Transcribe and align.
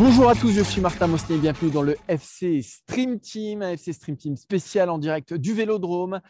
Bonjour 0.00 0.30
à 0.30 0.34
tous, 0.34 0.50
je 0.52 0.62
suis 0.62 0.80
Martin 0.80 1.08
Mosnier, 1.08 1.36
bienvenue 1.36 1.70
dans 1.70 1.82
le 1.82 1.94
FC 2.08 2.62
Stream 2.62 3.20
Team, 3.20 3.60
un 3.60 3.72
FC 3.72 3.92
Stream 3.92 4.16
Team 4.16 4.34
spécial 4.34 4.88
en 4.88 4.96
direct 4.96 5.34
du 5.34 5.52
Vélodrome. 5.52 6.20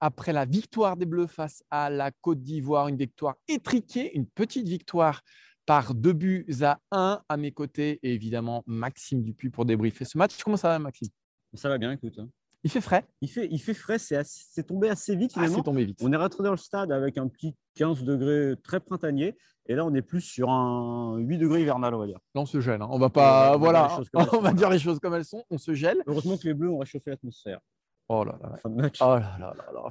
Après 0.00 0.32
la 0.32 0.46
victoire 0.46 0.96
des 0.96 1.04
Bleus 1.04 1.26
face 1.26 1.62
à 1.70 1.90
la 1.90 2.10
Côte 2.10 2.42
d'Ivoire, 2.42 2.88
une 2.88 2.96
victoire 2.96 3.36
étriquée, 3.46 4.16
une 4.16 4.26
petite 4.26 4.66
victoire 4.66 5.20
par 5.66 5.94
deux 5.94 6.14
buts 6.14 6.46
à 6.62 6.80
un 6.90 7.20
à 7.28 7.36
mes 7.36 7.52
côtés 7.52 7.98
et 8.02 8.14
évidemment 8.14 8.64
Maxime 8.66 9.22
Dupuis 9.22 9.50
pour 9.50 9.66
débriefer 9.66 10.06
ce 10.06 10.16
match. 10.16 10.42
Comment 10.42 10.56
ça 10.56 10.68
va 10.68 10.78
Maxime? 10.78 11.08
Ça 11.54 11.68
va 11.68 11.78
bien, 11.78 11.92
écoute. 11.92 12.18
hein. 12.18 12.28
Il 12.64 12.70
fait 12.70 12.80
frais 12.80 13.04
Il 13.20 13.28
fait, 13.30 13.46
il 13.50 13.58
fait 13.60 13.72
frais, 13.74 13.98
c'est 13.98 14.16
assez- 14.16 14.44
c'est 14.50 14.64
tombé 14.66 14.88
assez 14.90 15.14
vite 15.14 15.30
Ah, 15.34 15.38
finalement. 15.40 15.56
c'est 15.58 15.62
tombé 15.62 15.84
vite. 15.84 16.00
on 16.02 16.12
est 16.12 16.16
rentré 16.16 16.42
dans 16.42 16.50
le 16.50 16.56
stade 16.56 16.90
avec 16.90 17.16
un 17.16 17.28
petit 17.28 17.54
15 17.76 18.02
degrés 18.02 18.54
très 18.62 18.80
printanier. 18.80 19.36
Et 19.66 19.74
là, 19.74 19.84
on 19.84 19.94
est 19.94 20.02
plus 20.02 20.20
sur 20.22 20.50
un 20.50 21.18
8 21.18 21.38
degrés 21.38 21.60
hivernal, 21.62 21.94
on 21.94 21.98
va 21.98 22.06
dire. 22.06 22.18
Là, 22.34 22.40
on 22.40 22.46
se 22.46 22.60
gèle. 22.60 22.82
hein. 22.82 22.88
On 22.90 22.98
va 22.98 23.10
pas, 23.10 23.54
on 23.54 23.58
voilà, 23.58 23.88
les 23.90 23.96
choses 23.96 24.08
comme 24.10 24.22
elles 24.22 24.28
on 24.32 24.40
va 24.40 24.48
sont. 24.50 24.54
dire 24.56 24.70
les 24.70 24.78
choses 24.78 24.98
comme 24.98 25.14
elles 25.14 25.24
sont. 25.24 25.44
On 25.50 25.58
se 25.58 25.72
gèle. 25.74 26.02
Heureusement 26.06 26.36
que 26.36 26.44
les 26.48 26.54
Bleus 26.54 26.70
ont 26.70 26.78
réchauffé 26.78 27.10
l'atmosphère. 27.10 27.60
Oh 28.08 28.24
là 28.24 28.36
là. 28.42 28.56
Fin 28.62 28.70
de 28.70 28.74
match. 28.74 28.98
Oh 29.02 29.04
là 29.18 29.36
là 29.38 29.54
là 29.56 29.64
là. 29.72 29.88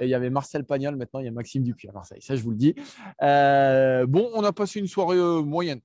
Et 0.00 0.04
il 0.04 0.10
y 0.10 0.14
avait 0.14 0.30
Marcel 0.30 0.64
Pagnol, 0.64 0.96
maintenant 0.96 1.20
il 1.20 1.26
y 1.26 1.28
a 1.28 1.32
Maxime 1.32 1.62
Dupuis 1.62 1.88
à 1.88 1.92
Marseille. 1.92 2.22
Ça, 2.22 2.36
je 2.36 2.42
vous 2.42 2.50
le 2.50 2.56
dis. 2.56 2.74
Euh, 3.22 4.06
bon, 4.06 4.30
on 4.34 4.42
a 4.44 4.52
passé 4.52 4.78
une 4.80 4.86
soirée 4.86 5.16
euh, 5.18 5.42
moyenne. 5.42 5.80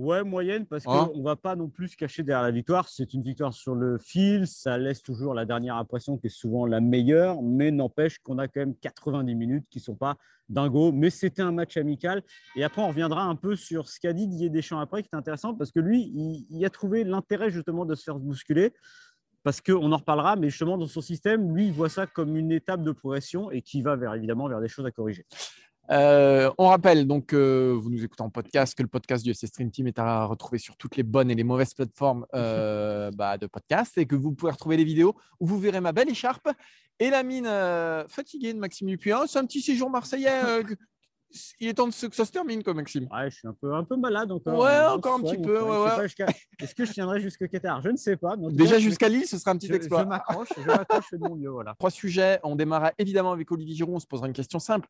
Ouais, 0.00 0.24
moyenne, 0.24 0.64
parce 0.64 0.86
Hein 0.86 1.10
qu'on 1.12 1.18
ne 1.18 1.22
va 1.22 1.36
pas 1.36 1.56
non 1.56 1.68
plus 1.68 1.88
se 1.88 1.96
cacher 1.96 2.22
derrière 2.22 2.42
la 2.42 2.50
victoire. 2.50 2.88
C'est 2.88 3.12
une 3.12 3.22
victoire 3.22 3.52
sur 3.52 3.74
le 3.74 3.98
fil. 3.98 4.46
Ça 4.46 4.78
laisse 4.78 5.02
toujours 5.02 5.34
la 5.34 5.44
dernière 5.44 5.76
impression 5.76 6.16
qui 6.16 6.28
est 6.28 6.30
souvent 6.30 6.64
la 6.64 6.80
meilleure, 6.80 7.42
mais 7.42 7.70
n'empêche 7.70 8.18
qu'on 8.20 8.38
a 8.38 8.48
quand 8.48 8.60
même 8.60 8.74
90 8.76 9.34
minutes 9.34 9.66
qui 9.68 9.78
ne 9.78 9.82
sont 9.82 9.96
pas 9.96 10.16
dingos. 10.48 10.92
Mais 10.92 11.10
c'était 11.10 11.42
un 11.42 11.52
match 11.52 11.76
amical. 11.76 12.22
Et 12.56 12.64
après, 12.64 12.80
on 12.80 12.88
reviendra 12.88 13.24
un 13.24 13.36
peu 13.36 13.56
sur 13.56 13.90
ce 13.90 14.00
qu'a 14.00 14.14
dit 14.14 14.26
Didier 14.26 14.48
Deschamps 14.48 14.80
après, 14.80 15.02
qui 15.02 15.10
est 15.12 15.16
intéressant, 15.16 15.54
parce 15.54 15.70
que 15.70 15.80
lui, 15.80 16.10
il, 16.14 16.46
il 16.48 16.64
a 16.64 16.70
trouvé 16.70 17.04
l'intérêt 17.04 17.50
justement 17.50 17.84
de 17.84 17.94
se 17.94 18.04
faire 18.04 18.18
bousculer. 18.18 18.72
Parce 19.42 19.60
qu'on 19.60 19.92
en 19.92 19.96
reparlera, 19.98 20.36
mais 20.36 20.48
justement, 20.48 20.78
dans 20.78 20.86
son 20.86 21.02
système, 21.02 21.54
lui, 21.54 21.66
il 21.66 21.72
voit 21.72 21.90
ça 21.90 22.06
comme 22.06 22.36
une 22.36 22.52
étape 22.52 22.82
de 22.82 22.92
progression 22.92 23.50
et 23.50 23.60
qui 23.60 23.82
va 23.82 23.96
vers, 23.96 24.14
évidemment 24.14 24.48
vers 24.48 24.60
des 24.60 24.68
choses 24.68 24.86
à 24.86 24.90
corriger. 24.90 25.26
Euh, 25.90 26.50
on 26.58 26.68
rappelle 26.68 27.06
donc, 27.06 27.32
euh, 27.32 27.76
vous 27.76 27.90
nous 27.90 28.04
écoutez 28.04 28.22
en 28.22 28.30
podcast, 28.30 28.76
que 28.76 28.82
le 28.82 28.88
podcast 28.88 29.24
du 29.24 29.30
FC 29.32 29.46
Stream 29.48 29.70
Team 29.70 29.88
est 29.88 29.98
à 29.98 30.24
retrouver 30.24 30.58
sur 30.58 30.76
toutes 30.76 30.96
les 30.96 31.02
bonnes 31.02 31.30
et 31.30 31.34
les 31.34 31.42
mauvaises 31.44 31.74
plateformes 31.74 32.26
euh, 32.34 33.10
bah, 33.12 33.38
de 33.38 33.46
podcast 33.46 33.98
et 33.98 34.06
que 34.06 34.14
vous 34.14 34.32
pouvez 34.32 34.52
retrouver 34.52 34.76
les 34.76 34.84
vidéos 34.84 35.16
où 35.40 35.46
vous 35.46 35.58
verrez 35.58 35.80
ma 35.80 35.92
belle 35.92 36.08
écharpe 36.08 36.48
et 37.00 37.10
la 37.10 37.22
mine 37.22 37.46
euh, 37.46 38.04
fatiguée 38.08 38.52
de 38.54 38.58
Maxime 38.58 38.86
Dupuis. 38.88 39.12
Ah, 39.12 39.24
c'est 39.26 39.38
un 39.38 39.46
petit 39.46 39.62
séjour 39.62 39.90
marseillais. 39.90 40.30
que- 40.68 40.74
il 41.60 41.68
est 41.68 41.74
temps 41.74 41.86
de 41.86 41.92
que 41.92 42.16
ça 42.16 42.24
se 42.24 42.32
termine, 42.32 42.60
quoi, 42.64 42.74
Maxime. 42.74 43.06
Ouais, 43.12 43.30
je 43.30 43.36
suis 43.36 43.46
un 43.46 43.54
peu, 43.60 43.72
un 43.72 43.84
peu 43.84 43.96
malade 43.96 44.32
encore. 44.32 44.58
Ouais, 44.58 44.80
On 44.88 44.94
encore 44.94 45.14
un 45.14 45.20
petit 45.22 45.40
peu, 45.40 45.62
ouais, 45.62 45.78
ouais. 45.96 46.02
jusqu'à- 46.02 46.26
Est-ce 46.58 46.74
que 46.74 46.84
je 46.84 46.92
tiendrai 46.92 47.20
jusqu'au 47.20 47.46
Qatar? 47.46 47.80
Je 47.82 47.90
ne 47.90 47.96
sais 47.96 48.16
pas. 48.16 48.34
mais 48.36 48.52
Déjà 48.52 48.80
jusqu'à 48.80 49.08
Lille, 49.08 49.26
ce 49.28 49.38
sera 49.38 49.52
un 49.52 49.56
petit 49.56 49.68
je, 49.68 49.74
exploit. 49.74 50.02
je 50.02 50.08
m'accroche, 50.08 50.48
je 50.56 50.66
m'accroche, 50.66 51.04
je 51.04 51.08
fais 51.10 51.18
de 51.18 51.22
mon 51.28 51.36
mieux. 51.36 51.50
Voilà. 51.50 51.74
Trois 51.78 51.92
sujets. 51.92 52.40
On 52.42 52.56
démarra 52.56 52.92
évidemment 52.98 53.30
avec 53.30 53.48
Olivier 53.52 53.76
Giroud. 53.76 53.94
On 53.94 54.00
se 54.00 54.08
posera 54.08 54.26
une 54.26 54.32
question 54.32 54.58
simple. 54.58 54.88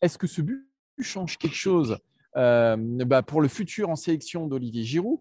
Est-ce 0.00 0.18
que 0.18 0.26
ce 0.26 0.42
but 0.42 0.68
change 1.00 1.38
quelque 1.38 1.56
chose 1.56 1.98
euh, 2.36 2.76
bah, 3.06 3.22
pour 3.22 3.40
le 3.40 3.48
futur 3.48 3.88
en 3.90 3.96
sélection 3.96 4.46
d'Olivier 4.46 4.84
Giroud? 4.84 5.20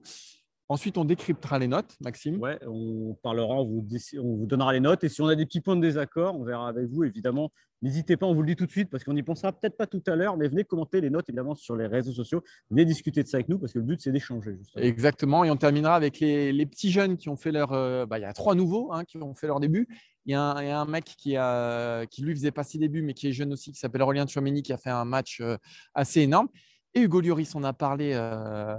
Ensuite, 0.70 0.98
on 0.98 1.06
décryptera 1.06 1.60
les 1.60 1.68
notes, 1.70 1.96
Maxime. 2.02 2.42
Ouais, 2.42 2.60
on 2.68 3.14
parlera, 3.24 3.54
on 3.56 3.66
vous, 3.66 3.82
déci- 3.90 4.20
on 4.20 4.36
vous 4.36 4.46
donnera 4.46 4.74
les 4.74 4.82
notes. 4.82 5.02
Et 5.06 5.08
si 5.10 5.22
on 5.22 5.28
a 5.28 5.36
des 5.36 5.46
petits 5.46 5.62
points 5.62 5.78
de 5.78 5.82
désaccord, 5.82 6.38
on 6.38 6.44
verra 6.44 6.68
avec 6.68 6.88
vous, 6.90 7.06
évidemment. 7.06 7.54
N'hésitez 7.82 8.18
pas, 8.18 8.26
on 8.26 8.34
vous 8.34 8.42
le 8.42 8.48
dit 8.48 8.56
tout 8.58 8.66
de 8.66 8.72
suite, 8.72 8.90
parce 8.90 9.06
qu'on 9.06 9.14
n'y 9.14 9.24
pensera 9.24 9.54
peut-être 9.54 9.78
pas 9.78 9.88
tout 9.88 10.02
à 10.08 10.16
l'heure, 10.18 10.36
mais 10.36 10.50
venez 10.50 10.66
commenter 10.66 11.00
les 11.00 11.10
notes, 11.10 11.30
évidemment, 11.30 11.56
sur 11.56 11.78
les 11.78 11.88
réseaux 11.88 12.12
sociaux. 12.12 12.44
Venez 12.70 12.84
discuter 12.84 13.24
de 13.24 13.30
ça 13.30 13.38
avec 13.38 13.48
nous, 13.48 13.60
parce 13.60 13.72
que 13.72 13.80
le 13.80 13.86
but, 13.86 14.02
c'est 14.02 14.12
d'échanger. 14.12 14.58
Exactement. 14.76 15.46
Et 15.46 15.52
on 15.52 15.56
terminera 15.56 15.96
avec 15.96 16.20
les, 16.20 16.52
les 16.52 16.66
petits 16.66 16.92
jeunes 16.92 17.16
qui 17.16 17.30
ont 17.30 17.38
fait 17.38 17.54
leur. 17.54 17.72
euh, 17.72 18.06
bah, 18.06 18.20
il 18.20 18.24
y 18.24 18.26
a 18.26 18.34
trois 18.34 18.54
nouveaux 18.54 18.92
hein, 18.92 19.06
qui 19.06 19.16
ont 19.18 19.36
fait 19.36 19.48
leur 19.48 19.62
début. 19.62 19.88
Il 20.28 20.34
y 20.34 20.36
a 20.36 20.80
un, 20.80 20.86
mec 20.86 21.06
qui, 21.06 21.38
a, 21.38 22.06
qui 22.06 22.22
lui 22.22 22.36
faisait 22.36 22.52
pas 22.52 22.64
ses 22.64 22.78
débuts, 22.78 23.02
mais 23.02 23.14
qui 23.14 23.28
est 23.28 23.32
jeune 23.32 23.54
aussi, 23.54 23.72
qui 23.72 23.80
s'appelle 23.80 24.02
Aurélien 24.02 24.28
Chouameni, 24.28 24.62
qui 24.62 24.74
a 24.74 24.78
fait 24.78 24.90
un 24.90 25.06
match 25.06 25.40
euh, 25.40 25.58
assez 25.96 26.22
énorme. 26.22 26.50
Et 26.94 27.02
Hugo 27.02 27.22
Lloris 27.22 27.56
en 27.56 27.64
a 27.64 27.74
parlé 27.74 28.12
euh, 28.14 28.76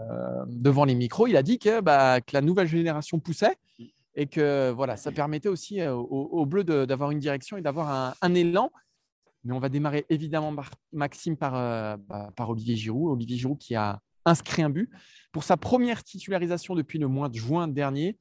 devant 0.48 0.84
les 0.84 0.94
micros. 0.94 1.26
Il 1.26 1.36
a 1.36 1.42
dit 1.42 1.58
que, 1.58 1.80
bah, 1.80 2.20
que 2.20 2.32
la 2.34 2.40
nouvelle 2.40 2.66
génération 2.66 3.18
poussait 3.18 3.56
et 4.14 4.26
que 4.26 4.70
voilà, 4.70 4.96
ça 4.96 5.12
permettait 5.12 5.48
aussi 5.48 5.80
euh, 5.80 5.94
aux, 5.94 6.44
Bleus 6.44 6.64
d'avoir 6.64 7.12
une 7.12 7.20
direction 7.20 7.56
et 7.56 7.62
d'avoir 7.62 8.16
un, 8.20 8.34
élan. 8.34 8.72
Mais 9.44 9.54
on 9.54 9.60
va 9.60 9.68
démarrer 9.68 10.04
évidemment, 10.08 10.52
Maxime, 10.92 11.36
par, 11.36 11.54
euh, 11.54 11.96
bah, 12.08 12.30
par 12.34 12.50
Olivier 12.50 12.74
Giroud. 12.74 13.12
Olivier 13.12 13.36
Giroud 13.36 13.58
qui 13.58 13.76
a 13.76 14.00
inscrit 14.24 14.62
un 14.62 14.70
but 14.70 14.90
pour 15.30 15.44
sa 15.44 15.56
première 15.56 16.02
titularisation 16.02 16.74
depuis 16.74 16.98
le 16.98 17.06
mois 17.06 17.28
de 17.28 17.36
juin 17.36 17.68
dernier. 17.68 18.18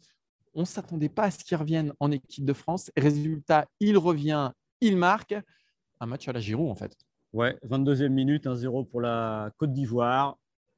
On 0.58 0.62
ne 0.62 0.66
s'attendait 0.66 1.08
pas 1.08 1.26
à 1.26 1.32
ce 1.32 1.44
qu'il 1.44 1.56
revienne 1.56 1.94
en 2.00 2.12
équipe 2.12 2.44
de 2.44 2.52
France. 2.54 2.90
Résultat, 2.98 3.68
il 3.80 3.96
revient, 3.96 4.52
il 4.82 4.98
marque. 4.98 5.36
Un 6.00 6.06
match 6.08 6.28
à 6.28 6.34
la 6.34 6.40
Giroud, 6.40 6.72
en 6.72 6.76
fait. 6.76 6.98
Ouais, 7.32 7.56
22e 7.64 8.10
minute, 8.10 8.48
1-0 8.48 8.88
pour 8.88 9.00
la 9.00 9.52
Côte 9.58 9.72
d'Ivoire. 9.72 10.36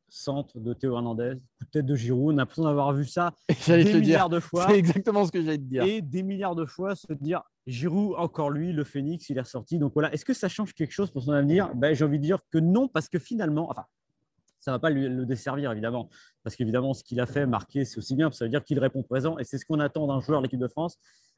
Centre 0.09 0.59
de 0.59 0.73
Théo 0.73 0.95
Hernandez, 0.95 1.35
coup 1.59 1.65
de 1.65 1.69
tête 1.69 1.85
de 1.85 1.95
Giroud. 1.95 2.33
On 2.33 2.37
a 2.37 2.41
l'impression 2.41 2.63
d'avoir 2.63 2.91
vu 2.91 3.05
ça 3.05 3.31
des 3.47 3.55
te 3.55 3.71
le 3.71 3.83
dire. 3.83 3.93
milliards 4.01 4.29
de 4.29 4.39
fois. 4.39 4.65
C'est 4.67 4.77
exactement 4.77 5.25
ce 5.25 5.31
que 5.31 5.39
j'allais 5.41 5.59
te 5.59 5.63
dire. 5.63 5.83
et 5.83 6.01
des 6.01 6.23
milliards 6.23 6.55
de 6.55 6.65
fois 6.65 6.95
se 6.95 7.13
dire 7.13 7.43
Giroud, 7.67 8.15
encore 8.17 8.49
lui, 8.49 8.73
le 8.73 8.83
Phoenix, 8.83 9.29
il 9.29 9.37
est 9.37 9.41
ressorti. 9.41 9.77
Donc 9.77 9.93
voilà, 9.93 10.11
est-ce 10.11 10.25
que 10.25 10.33
ça 10.33 10.49
change 10.49 10.73
quelque 10.73 10.91
chose 10.91 11.11
pour 11.11 11.21
son 11.21 11.31
avenir? 11.31 11.73
Ben, 11.75 11.93
J'ai 11.95 12.03
envie 12.03 12.17
de 12.17 12.23
dire 12.23 12.39
que 12.51 12.57
non, 12.57 12.87
parce 12.89 13.07
que 13.07 13.19
finalement, 13.19 13.69
enfin, 13.69 13.85
ça 14.59 14.71
ne 14.71 14.75
va 14.75 14.79
pas 14.79 14.89
lui, 14.89 15.07
le 15.07 15.25
desservir, 15.25 15.71
évidemment. 15.71 16.09
Parce 16.43 16.55
qu'évidemment, 16.55 16.93
ce 16.93 17.03
qu'il 17.03 17.19
a 17.19 17.25
fait, 17.25 17.45
marqué, 17.45 17.85
c'est 17.85 17.97
aussi 17.97 18.15
bien. 18.15 18.31
Ça 18.31 18.45
veut 18.45 18.49
dire 18.49 18.63
qu'il 18.63 18.79
répond 18.79 19.03
présent 19.03 19.37
et 19.37 19.43
c'est 19.43 19.57
ce 19.57 19.65
qu'on 19.65 19.79
attend 19.79 20.07
d'un 20.07 20.19
joueur 20.19 20.41
de 20.41 20.45
l'équipe 20.45 20.59
de 20.59 20.67
France. 20.67 20.97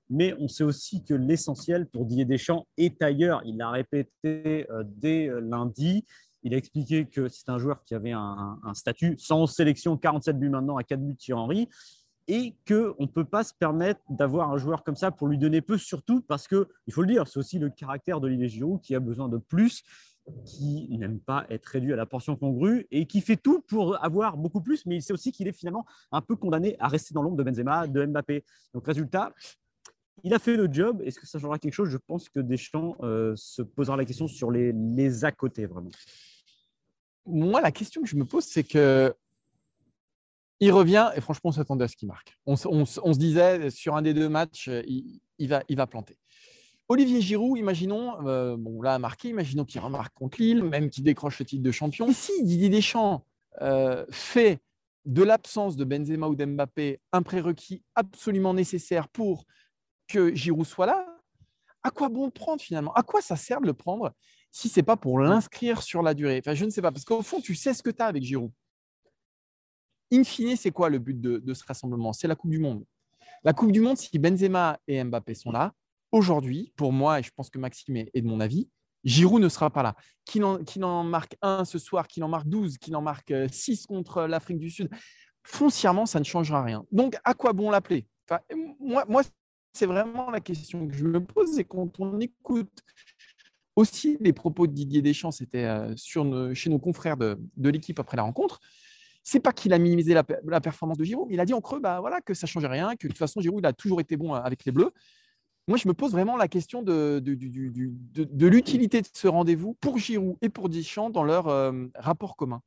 Mais 0.09 0.35
on 0.39 0.47
sait 0.47 0.63
aussi 0.63 1.03
que 1.03 1.13
l'essentiel 1.13 1.87
pour 1.87 2.05
Didier 2.05 2.25
Deschamps 2.25 2.67
est 2.77 3.01
ailleurs. 3.01 3.41
Il 3.45 3.57
l'a 3.57 3.69
répété 3.69 4.67
euh, 4.69 4.83
dès 4.85 5.29
lundi. 5.41 6.05
Il 6.43 6.53
a 6.53 6.57
expliqué 6.57 7.05
que 7.05 7.27
c'est 7.29 7.49
un 7.49 7.57
joueur 7.57 7.83
qui 7.83 7.93
avait 7.93 8.11
un, 8.11 8.57
statut 8.73 9.15
sans 9.19 9.45
sélection, 9.45 9.95
47 9.95 10.39
buts 10.39 10.49
maintenant 10.49 10.77
à 10.77 10.83
4 10.83 10.99
buts 10.99 11.13
de 11.13 11.17
Thierry 11.17 11.39
Henry 11.39 11.69
et 12.27 12.55
qu'on 12.67 12.95
ne 12.99 13.07
peut 13.07 13.25
pas 13.25 13.43
se 13.43 13.53
permettre 13.53 14.01
d'avoir 14.09 14.51
un 14.51 14.57
joueur 14.57 14.83
comme 14.83 14.95
ça 14.95 15.11
pour 15.11 15.27
lui 15.27 15.37
donner 15.37 15.61
peu, 15.61 15.77
surtout 15.77 16.21
parce 16.21 16.47
que, 16.47 16.67
il 16.87 16.93
faut 16.93 17.01
le 17.01 17.07
dire, 17.07 17.27
c'est 17.27 17.39
aussi 17.39 17.59
le 17.59 17.69
caractère 17.69 18.21
d'Olivier 18.21 18.47
Giroud 18.47 18.81
qui 18.81 18.95
a 18.95 18.99
besoin 18.99 19.27
de 19.27 19.37
plus, 19.37 19.83
qui 20.45 20.87
n'aime 20.97 21.19
pas 21.19 21.45
être 21.49 21.65
réduit 21.65 21.93
à 21.93 21.95
la 21.95 22.05
portion 22.05 22.35
congrue 22.35 22.87
et 22.91 23.05
qui 23.05 23.21
fait 23.21 23.37
tout 23.37 23.61
pour 23.61 24.03
avoir 24.03 24.37
beaucoup 24.37 24.61
plus, 24.61 24.85
mais 24.85 24.97
il 24.97 25.01
sait 25.01 25.13
aussi 25.13 25.31
qu'il 25.31 25.47
est 25.47 25.53
finalement 25.53 25.85
un 26.11 26.21
peu 26.21 26.35
condamné 26.35 26.75
à 26.79 26.87
rester 26.87 27.13
dans 27.13 27.21
l'ombre 27.21 27.37
de 27.37 27.43
Benzema, 27.43 27.87
de 27.87 28.05
Mbappé. 28.05 28.43
Donc, 28.73 28.85
résultat, 28.85 29.33
il 30.23 30.33
a 30.33 30.39
fait 30.39 30.55
le 30.55 30.71
job. 30.71 31.01
Est-ce 31.03 31.19
que 31.19 31.27
ça 31.27 31.39
changera 31.39 31.57
quelque 31.57 31.73
chose? 31.73 31.89
Je 31.89 31.97
pense 31.97 32.29
que 32.29 32.39
Deschamps 32.39 32.95
euh, 33.01 33.33
se 33.35 33.61
posera 33.61 33.97
la 33.97 34.05
question 34.05 34.27
sur 34.27 34.51
les, 34.51 34.71
les 34.73 35.25
à 35.25 35.31
côté, 35.31 35.65
vraiment. 35.65 35.89
Moi, 37.25 37.61
la 37.61 37.71
question 37.71 38.01
que 38.01 38.07
je 38.07 38.15
me 38.15 38.25
pose, 38.25 38.43
c'est 38.45 38.63
que 38.63 39.13
il 40.59 40.71
revient 40.71 41.09
et 41.15 41.21
franchement, 41.21 41.49
on 41.49 41.51
s'attendait 41.51 41.85
à 41.85 41.87
ce 41.87 41.95
qu'il 41.95 42.07
marque. 42.07 42.37
On, 42.45 42.55
se- 42.55 43.17
disait 43.17 43.71
sur 43.71 43.95
un 43.95 44.03
des 44.03 44.13
deux 44.13 44.29
matchs, 44.29 44.69
il 44.85 45.47
va, 45.47 45.63
il 45.67 45.75
va 45.75 45.87
planter. 45.87 46.17
Olivier 46.91 47.21
Giroud, 47.21 47.57
imaginons, 47.57 48.27
euh, 48.27 48.57
bon 48.57 48.81
là, 48.81 48.95
a 48.95 48.99
marqué, 48.99 49.29
imaginons 49.29 49.63
qu'il 49.63 49.79
remarque 49.79 50.13
contre 50.13 50.41
Lille, 50.41 50.61
même 50.61 50.89
qu'il 50.89 51.05
décroche 51.05 51.39
le 51.39 51.45
titre 51.45 51.63
de 51.63 51.71
champion. 51.71 52.11
Si 52.11 52.43
Didier 52.43 52.67
Deschamps 52.67 53.25
euh, 53.61 54.05
fait 54.09 54.59
de 55.05 55.23
l'absence 55.23 55.77
de 55.77 55.85
Benzema 55.85 56.27
ou 56.27 56.35
d'Mbappé 56.35 56.99
un 57.13 57.21
prérequis 57.21 57.81
absolument 57.95 58.53
nécessaire 58.53 59.07
pour 59.07 59.45
que 60.09 60.35
Giroud 60.35 60.65
soit 60.65 60.85
là, 60.85 61.07
à 61.81 61.91
quoi 61.91 62.09
bon 62.09 62.25
le 62.25 62.31
prendre 62.31 62.61
finalement? 62.61 62.93
À 62.93 63.03
quoi 63.03 63.21
ça 63.21 63.37
sert 63.37 63.61
de 63.61 63.67
le 63.67 63.73
prendre 63.73 64.11
si 64.51 64.67
c'est 64.67 64.83
pas 64.83 64.97
pour 64.97 65.17
l'inscrire 65.17 65.83
sur 65.83 66.01
la 66.01 66.13
durée? 66.13 66.39
Enfin, 66.39 66.55
je 66.55 66.65
ne 66.65 66.71
sais 66.71 66.81
pas, 66.81 66.91
parce 66.91 67.05
qu'au 67.05 67.21
fond, 67.21 67.39
tu 67.39 67.55
sais 67.55 67.73
ce 67.73 67.81
que 67.81 67.89
tu 67.89 68.01
as 68.01 68.07
avec 68.07 68.21
Giroud. 68.21 68.51
in 70.11 70.25
fine, 70.25 70.57
c'est 70.57 70.71
quoi 70.71 70.89
le 70.89 70.99
but 70.99 71.21
de, 71.21 71.53
ce 71.53 71.63
rassemblement? 71.65 72.11
C'est 72.11 72.27
la 72.27 72.35
Coupe 72.35 72.51
du 72.51 72.59
Monde. 72.59 72.83
La 73.45 73.53
Coupe 73.53 73.71
du 73.71 73.79
Monde, 73.79 73.97
si 73.97 74.19
Benzema 74.19 74.77
et 74.89 75.01
Mbappé 75.01 75.35
sont 75.35 75.51
là, 75.51 75.73
aujourd'hui, 76.11 76.73
pour 76.75 76.93
moi, 76.93 77.19
et 77.19 77.23
je 77.23 77.31
pense 77.35 77.49
que 77.49 77.59
Maxime 77.59 77.97
est, 77.97 78.21
de 78.21 78.27
mon 78.27 78.39
avis, 78.39 78.69
Giroud 79.03 79.41
ne 79.41 79.49
sera 79.49 79.69
pas 79.69 79.83
là. 79.83 79.95
Qu'il 80.25 80.43
en, 80.43 81.03
marque 81.03 81.35
un 81.41 81.65
ce 81.65 81.79
soir, 81.79 82.07
qu'il 82.07 82.23
en 82.23 82.27
marque 82.27 82.47
12, 82.47 82.77
qu'il 82.77 82.95
en 82.95 83.01
marque 83.01 83.33
6 83.51 83.87
contre 83.87 84.23
l'Afrique 84.23 84.59
du 84.59 84.69
Sud, 84.69 84.89
foncièrement, 85.43 86.05
ça 86.05 86.19
ne 86.19 86.25
changera 86.25 86.63
rien. 86.63 86.85
Donc, 86.91 87.17
à 87.23 87.33
quoi 87.33 87.53
bon 87.53 87.71
l'appeler? 87.71 88.05
Moi, 88.79 89.05
moi 89.09 89.23
c'est 89.73 89.85
vraiment 89.85 90.29
la 90.29 90.39
question 90.39 90.87
que 90.87 90.93
je 90.93 91.05
me 91.05 91.23
pose. 91.23 91.59
Et 91.59 91.63
quand 91.63 91.99
on 91.99 92.19
écoute 92.19 92.83
aussi 93.75 94.17
les 94.19 94.33
propos 94.33 94.67
de 94.67 94.73
Didier 94.73 95.01
Deschamps, 95.01 95.31
c'était 95.31 95.65
euh, 95.65 96.53
chez 96.53 96.69
nos 96.69 96.79
confrères 96.79 97.17
de, 97.17 97.37
l'équipe 97.57 97.99
après 97.99 98.17
la 98.17 98.23
rencontre. 98.23 98.59
C'est 99.23 99.39
pas 99.39 99.53
qu'il 99.53 99.71
a 99.73 99.77
minimisé 99.77 100.13
la, 100.13 100.23
performance 100.61 100.97
de 100.97 101.03
Giroud, 101.03 101.27
mais 101.29 101.35
il 101.35 101.39
a 101.39 101.45
dit 101.45 101.53
en 101.53 101.61
creux 101.61 101.79
bah, 101.79 101.99
voilà, 101.99 102.21
que 102.21 102.33
ça 102.33 102.47
ne 102.47 102.49
changeait 102.49 102.67
rien, 102.67 102.95
que 102.95 103.07
de 103.07 103.11
toute 103.11 103.19
façon, 103.19 103.39
Giroud 103.39 103.61
il 103.63 103.67
a 103.67 103.73
toujours 103.73 104.01
été 104.01 104.17
bon 104.17 104.33
euh, 104.33 104.39
avec 104.39 104.65
les 104.65 104.71
Bleus. 104.71 104.91
Moi, 105.71 105.77
je 105.77 105.87
me 105.87 105.93
pose 105.93 106.11
vraiment 106.11 106.35
la 106.35 106.49
question 106.49 106.81
de, 106.81 107.23
l'utilité 108.45 109.01
de 109.01 109.07
ce 109.13 109.29
rendez-vous 109.29 109.73
pour 109.79 109.97
Giroud 109.97 110.35
et 110.41 110.49
pour 110.49 110.67
Deschamps 110.67 111.09
dans 111.09 111.23
leur 111.23 111.47
euh, 111.47 111.71
rapport 111.95 112.35
commun. 112.35 112.61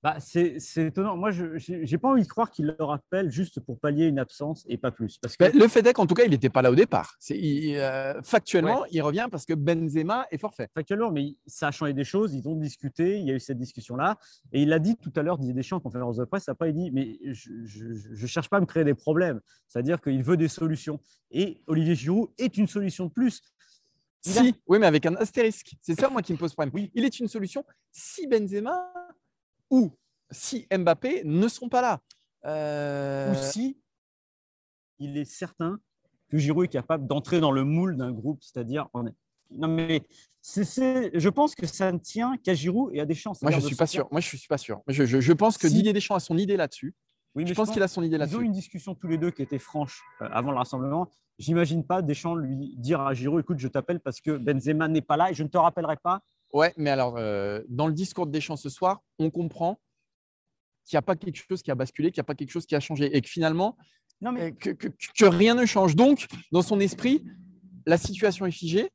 Bah, 0.00 0.18
c'est 0.20 0.60
étonnant. 0.76 1.16
Moi, 1.16 1.32
je 1.32 1.72
n'ai 1.72 1.98
pas 1.98 2.08
envie 2.08 2.22
de 2.22 2.28
croire 2.28 2.52
qu'il 2.52 2.66
leur 2.78 2.92
appelle 2.92 3.30
juste 3.30 3.58
pour 3.58 3.80
pallier 3.80 4.06
une 4.06 4.20
absence 4.20 4.64
et 4.68 4.78
pas 4.78 4.92
plus. 4.92 5.18
Parce 5.18 5.36
que... 5.36 5.44
le 5.44 5.66
fait 5.66 5.84
est 5.84 5.92
qu'en 5.92 6.06
tout 6.06 6.14
cas, 6.14 6.22
il 6.22 6.30
n'était 6.30 6.50
pas 6.50 6.62
là 6.62 6.70
au 6.70 6.76
départ. 6.76 7.16
Euh, 7.32 8.22
factuellement, 8.22 8.84
il 8.92 9.02
revient 9.02 9.26
parce 9.28 9.44
que 9.44 9.54
Benzema 9.54 10.28
est 10.30 10.38
forfait. 10.38 10.68
Factuellement, 10.72 11.10
mais 11.10 11.36
ça 11.46 11.68
a 11.68 11.70
changé 11.72 11.94
des 11.94 12.04
choses. 12.04 12.32
Ils 12.32 12.48
ont 12.48 12.54
discuté. 12.54 13.18
Il 13.18 13.26
y 13.26 13.32
a 13.32 13.34
eu 13.34 13.40
cette 13.40 13.58
discussion-là. 13.58 14.18
Et 14.52 14.62
il 14.62 14.72
a 14.72 14.78
dit 14.78 14.94
tout 14.96 15.12
à 15.16 15.22
l'heure, 15.22 15.36
Didier 15.36 15.54
Deschamps 15.54 15.78
en 15.78 15.80
conférence 15.80 16.16
de 16.16 16.24
presse, 16.24 16.48
après, 16.48 16.70
il 16.70 16.74
dit 16.74 16.90
Mais 16.92 17.18
je 17.32 18.22
ne 18.22 18.26
cherche 18.26 18.48
pas 18.48 18.58
à 18.58 18.60
me 18.60 18.66
créer 18.66 18.84
des 18.84 18.94
problèmes. 18.94 19.40
C'est-à-dire 19.66 20.00
qu'il 20.00 20.22
veut 20.22 20.36
des 20.36 20.48
solutions. 20.48 21.00
Et 21.32 21.60
Olivier 21.66 21.96
Giroud 21.96 22.30
est 22.38 22.56
une 22.56 22.68
solution 22.68 23.06
de 23.06 23.10
plus. 23.10 23.42
si, 24.20 24.54
oui, 24.68 24.78
mais 24.78 24.86
avec 24.86 25.06
un 25.06 25.16
astérisque. 25.16 25.74
C'est 25.80 25.98
ça, 25.98 26.08
moi, 26.08 26.22
qui 26.22 26.32
me 26.34 26.38
pose 26.38 26.52
problème. 26.52 26.72
Oui. 26.72 26.92
Il 26.94 27.04
est 27.04 27.18
une 27.18 27.26
solution 27.26 27.64
si 27.90 28.28
Benzema 28.28 28.92
ou 29.70 29.90
si 30.30 30.66
Mbappé 30.72 31.22
ne 31.24 31.48
sont 31.48 31.68
pas 31.68 31.82
là. 31.82 32.00
Euh, 32.44 33.32
ou 33.32 33.34
si 33.34 33.78
il 34.98 35.16
est 35.16 35.24
certain 35.24 35.78
que 36.28 36.38
Giroud 36.38 36.64
est 36.64 36.68
capable 36.68 37.06
d'entrer 37.06 37.40
dans 37.40 37.50
le 37.50 37.64
moule 37.64 37.96
d'un 37.96 38.12
groupe, 38.12 38.42
c'est-à-dire 38.42 38.88
non 39.50 39.68
mais 39.68 40.02
je 40.54 41.28
pense 41.28 41.54
que 41.54 41.66
ça 41.66 41.90
ne 41.92 41.98
tient 41.98 42.36
qu'à 42.36 42.54
Giroud 42.54 42.90
et 42.94 43.00
à 43.00 43.06
Deschamps. 43.06 43.32
Moi 43.42 43.50
je 43.50 43.60
suis 43.60 43.76
pas 43.76 43.86
sûr. 43.86 44.08
Moi 44.10 44.20
je 44.20 44.36
suis 44.36 44.48
pas 44.48 44.58
sûr. 44.58 44.80
Je, 44.88 45.32
pense 45.32 45.58
que 45.58 45.66
Didier 45.66 45.92
Deschamps 45.92 46.14
a 46.14 46.20
son 46.20 46.36
idée 46.38 46.56
là-dessus. 46.56 46.94
Oui, 47.34 47.44
mais 47.44 47.50
je, 47.50 47.54
pense, 47.54 47.70
qu'il 47.70 47.82
a 47.82 47.88
son 47.88 48.02
idée 48.02 48.18
là-dessus. 48.18 48.36
Ils 48.36 48.38
ont 48.38 48.42
une 48.42 48.52
discussion 48.52 48.94
tous 48.94 49.06
les 49.06 49.18
deux 49.18 49.30
qui 49.30 49.42
était 49.42 49.58
franche 49.58 50.02
euh, 50.22 50.28
avant 50.32 50.50
le 50.50 50.56
rassemblement. 50.56 51.08
J'imagine 51.38 51.84
pas 51.84 52.02
Deschamps 52.02 52.34
lui 52.34 52.74
dire 52.78 53.00
à 53.00 53.14
Giroud 53.14 53.40
écoute, 53.40 53.58
je 53.58 53.68
t'appelle 53.68 54.00
parce 54.00 54.20
que 54.20 54.36
Benzema 54.36 54.88
n'est 54.88 55.02
pas 55.02 55.16
là 55.16 55.30
et 55.30 55.34
je 55.34 55.42
ne 55.42 55.48
te 55.48 55.58
rappellerai 55.58 55.96
pas. 55.98 56.20
Ouais, 56.52 56.72
mais 56.76 56.90
alors 56.90 57.16
euh, 57.16 57.62
dans 57.68 57.86
le 57.86 57.92
discours 57.92 58.26
de 58.26 58.32
Deschamps 58.32 58.56
ce 58.56 58.70
soir, 58.70 59.02
on 59.18 59.30
comprend 59.30 59.78
qu'il 60.84 60.96
n'y 60.96 60.98
a 60.98 61.02
pas 61.02 61.16
quelque 61.16 61.36
chose 61.36 61.62
qui 61.62 61.70
a 61.70 61.74
basculé, 61.74 62.10
qu'il 62.10 62.20
n'y 62.20 62.24
a 62.24 62.24
pas 62.24 62.34
quelque 62.34 62.50
chose 62.50 62.66
qui 62.66 62.74
a 62.74 62.80
changé 62.80 63.14
et 63.14 63.20
que 63.20 63.28
finalement, 63.28 63.76
non, 64.20 64.32
mais... 64.32 64.52
Euh, 64.66 64.74
que, 64.74 65.24
rien 65.24 65.54
ne 65.54 65.64
change. 65.66 65.94
Donc, 65.94 66.26
dans 66.50 66.62
son 66.62 66.80
esprit, 66.80 67.24
la 67.86 67.98
situation 67.98 68.46
est 68.46 68.52
figée. 68.52 68.90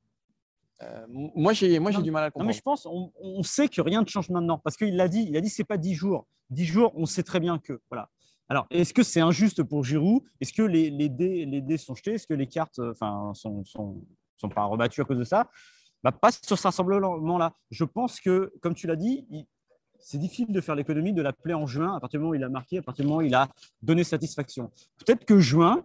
Euh, 0.81 1.05
moi, 1.09 1.53
j'ai 1.53 1.79
moi, 1.79 1.91
du 1.91 2.11
mal 2.11 2.25
à 2.25 2.31
comprendre. 2.31 2.45
Non, 2.45 2.47
mais 2.47 2.53
je 2.53 2.61
pense, 2.61 2.85
on, 2.85 3.43
sait 3.43 3.69
que 3.69 3.79
rien 3.79 4.01
ne 4.01 4.07
change 4.07 4.29
maintenant 4.29 4.57
parce 4.57 4.75
qu'il 4.75 4.95
l'a 4.95 5.07
dit. 5.07 5.25
Il 5.29 5.37
a 5.37 5.41
dit, 5.41 5.49
c'est 5.49 5.63
pas 5.63 5.77
dix 5.77 5.93
jours. 5.93 6.27
Dix 6.49 6.65
jours, 6.65 6.91
on 6.95 7.05
sait 7.05 7.23
très 7.23 7.39
bien 7.39 7.57
que 7.57 7.79
voilà. 7.89 8.09
Alors, 8.49 8.67
est-ce 8.69 8.93
que 8.93 9.03
c'est 9.03 9.21
injuste 9.21 9.63
pour 9.63 9.83
Giroud? 9.83 10.23
Est-ce 10.41 10.51
que 10.51 10.63
les, 10.63 10.89
les, 10.89 11.07
dés, 11.07 11.45
les 11.45 11.61
dés 11.61 11.77
sont 11.77 11.95
jetés? 11.95 12.15
Est-ce 12.15 12.27
que 12.27 12.33
les 12.33 12.47
cartes, 12.47 12.79
enfin, 12.79 13.31
sont, 13.33 13.63
sont, 13.63 14.05
sont 14.35 14.49
pas 14.49 14.65
rebattues 14.65 15.01
à 15.01 15.05
cause 15.05 15.17
de 15.17 15.23
ça? 15.23 15.49
Bah, 16.03 16.11
Pas 16.11 16.31
sur 16.31 16.57
ce 16.57 16.63
rassemblement-là. 16.63 17.53
Je 17.71 17.83
pense 17.83 18.19
que, 18.19 18.53
comme 18.61 18.75
tu 18.75 18.87
l'as 18.87 18.95
dit, 18.95 19.25
c'est 19.99 20.17
difficile 20.17 20.51
de 20.51 20.61
faire 20.61 20.75
l'économie 20.75 21.13
de 21.13 21.21
l'appeler 21.21 21.53
en 21.53 21.65
juin, 21.65 21.95
à 21.95 21.99
partir 21.99 22.19
du 22.19 22.23
moment 22.23 22.31
où 22.31 22.35
il 22.35 22.43
a 22.43 22.49
marqué, 22.49 22.79
à 22.79 22.81
partir 22.81 23.05
du 23.05 23.09
moment 23.09 23.19
où 23.21 23.25
il 23.25 23.35
a 23.35 23.47
donné 23.81 24.03
satisfaction. 24.03 24.69
Peut-être 25.05 25.25
que 25.25 25.39
juin, 25.39 25.81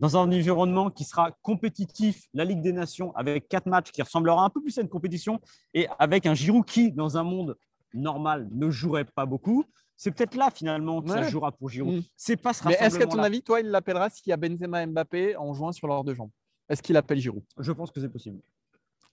dans 0.00 0.16
un 0.16 0.20
environnement 0.22 0.90
qui 0.90 1.04
sera 1.04 1.32
compétitif, 1.42 2.24
la 2.32 2.44
Ligue 2.44 2.62
des 2.62 2.72
Nations, 2.72 3.14
avec 3.14 3.48
quatre 3.48 3.66
matchs 3.66 3.92
qui 3.92 4.02
ressemblera 4.02 4.44
un 4.44 4.50
peu 4.50 4.60
plus 4.60 4.76
à 4.78 4.80
une 4.80 4.88
compétition, 4.88 5.40
et 5.74 5.86
avec 5.98 6.26
un 6.26 6.34
Giroud 6.34 6.64
qui, 6.64 6.90
dans 6.90 7.18
un 7.18 7.22
monde 7.22 7.56
normal, 7.94 8.48
ne 8.52 8.70
jouerait 8.70 9.04
pas 9.04 9.26
beaucoup, 9.26 9.64
c'est 9.96 10.10
peut-être 10.10 10.34
là 10.34 10.50
finalement 10.50 11.02
que 11.02 11.10
ça 11.10 11.22
jouera 11.28 11.52
pour 11.52 11.68
Giroud. 11.68 11.98
Mm. 11.98 12.02
C'est 12.16 12.36
pas 12.36 12.52
ce 12.52 12.66
Mais 12.66 12.74
est-ce 12.74 12.98
qu'à 12.98 13.06
ton 13.06 13.18
avis, 13.18 13.42
toi, 13.42 13.60
il 13.60 13.68
l'appellera 13.68 14.10
s'il 14.10 14.30
y 14.30 14.32
a 14.32 14.36
Benzema 14.36 14.82
et 14.82 14.86
Mbappé 14.86 15.36
en 15.36 15.52
juin 15.54 15.72
sur 15.72 15.86
leurs 15.86 16.02
deux 16.02 16.14
jambes? 16.14 16.30
Est-ce 16.68 16.82
qu'il 16.82 16.96
appelle 16.96 17.18
Giroud? 17.18 17.44
Je 17.58 17.70
pense 17.70 17.92
que 17.92 18.00
c'est 18.00 18.08
possible. 18.08 18.40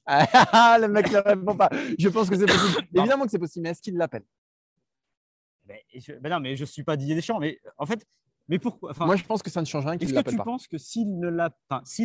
Ah, 0.10 0.78
le 0.82 0.88
mec 0.88 1.12
ne 1.12 1.18
répond 1.18 1.56
pas. 1.56 1.70
Je 1.98 2.10
pense 2.10 2.30
que 2.30 2.38
c'est 2.38 2.46
possible. 2.48 2.88
Évidemment 2.94 3.26
que 3.26 3.32
c'est 3.32 3.40
possible, 3.40 3.64
mais 3.64 3.70
est-ce 3.70 3.82
qu'il 3.82 3.96
l'appelle? 3.96 4.24
Ben, 5.66 5.78
ben, 6.22 6.30
Non, 6.30 6.40
mais 6.40 6.56
je 6.56 6.64
ne 6.64 6.66
suis 6.66 6.84
pas 6.84 6.98
Didier 6.98 7.16
Deschamps. 7.16 7.40
Mais 7.40 7.60
en 7.78 7.86
fait, 7.86 8.06
mais 8.48 8.58
pourquoi 8.58 8.94
Moi, 9.00 9.16
je 9.16 9.24
pense 9.24 9.44
que 9.44 9.52
ça 9.52 9.62
ne 9.62 9.66
change 9.66 9.86
rien 9.86 9.98
qu'il 9.98 10.12
l'appelle 10.12 10.24
pas. 10.24 10.30
Est-ce 10.30 10.38
que 10.38 10.42
tu 10.42 10.44
penses 10.44 10.68
que 10.68 10.78
s'il 10.78 11.20
ne 11.20 11.30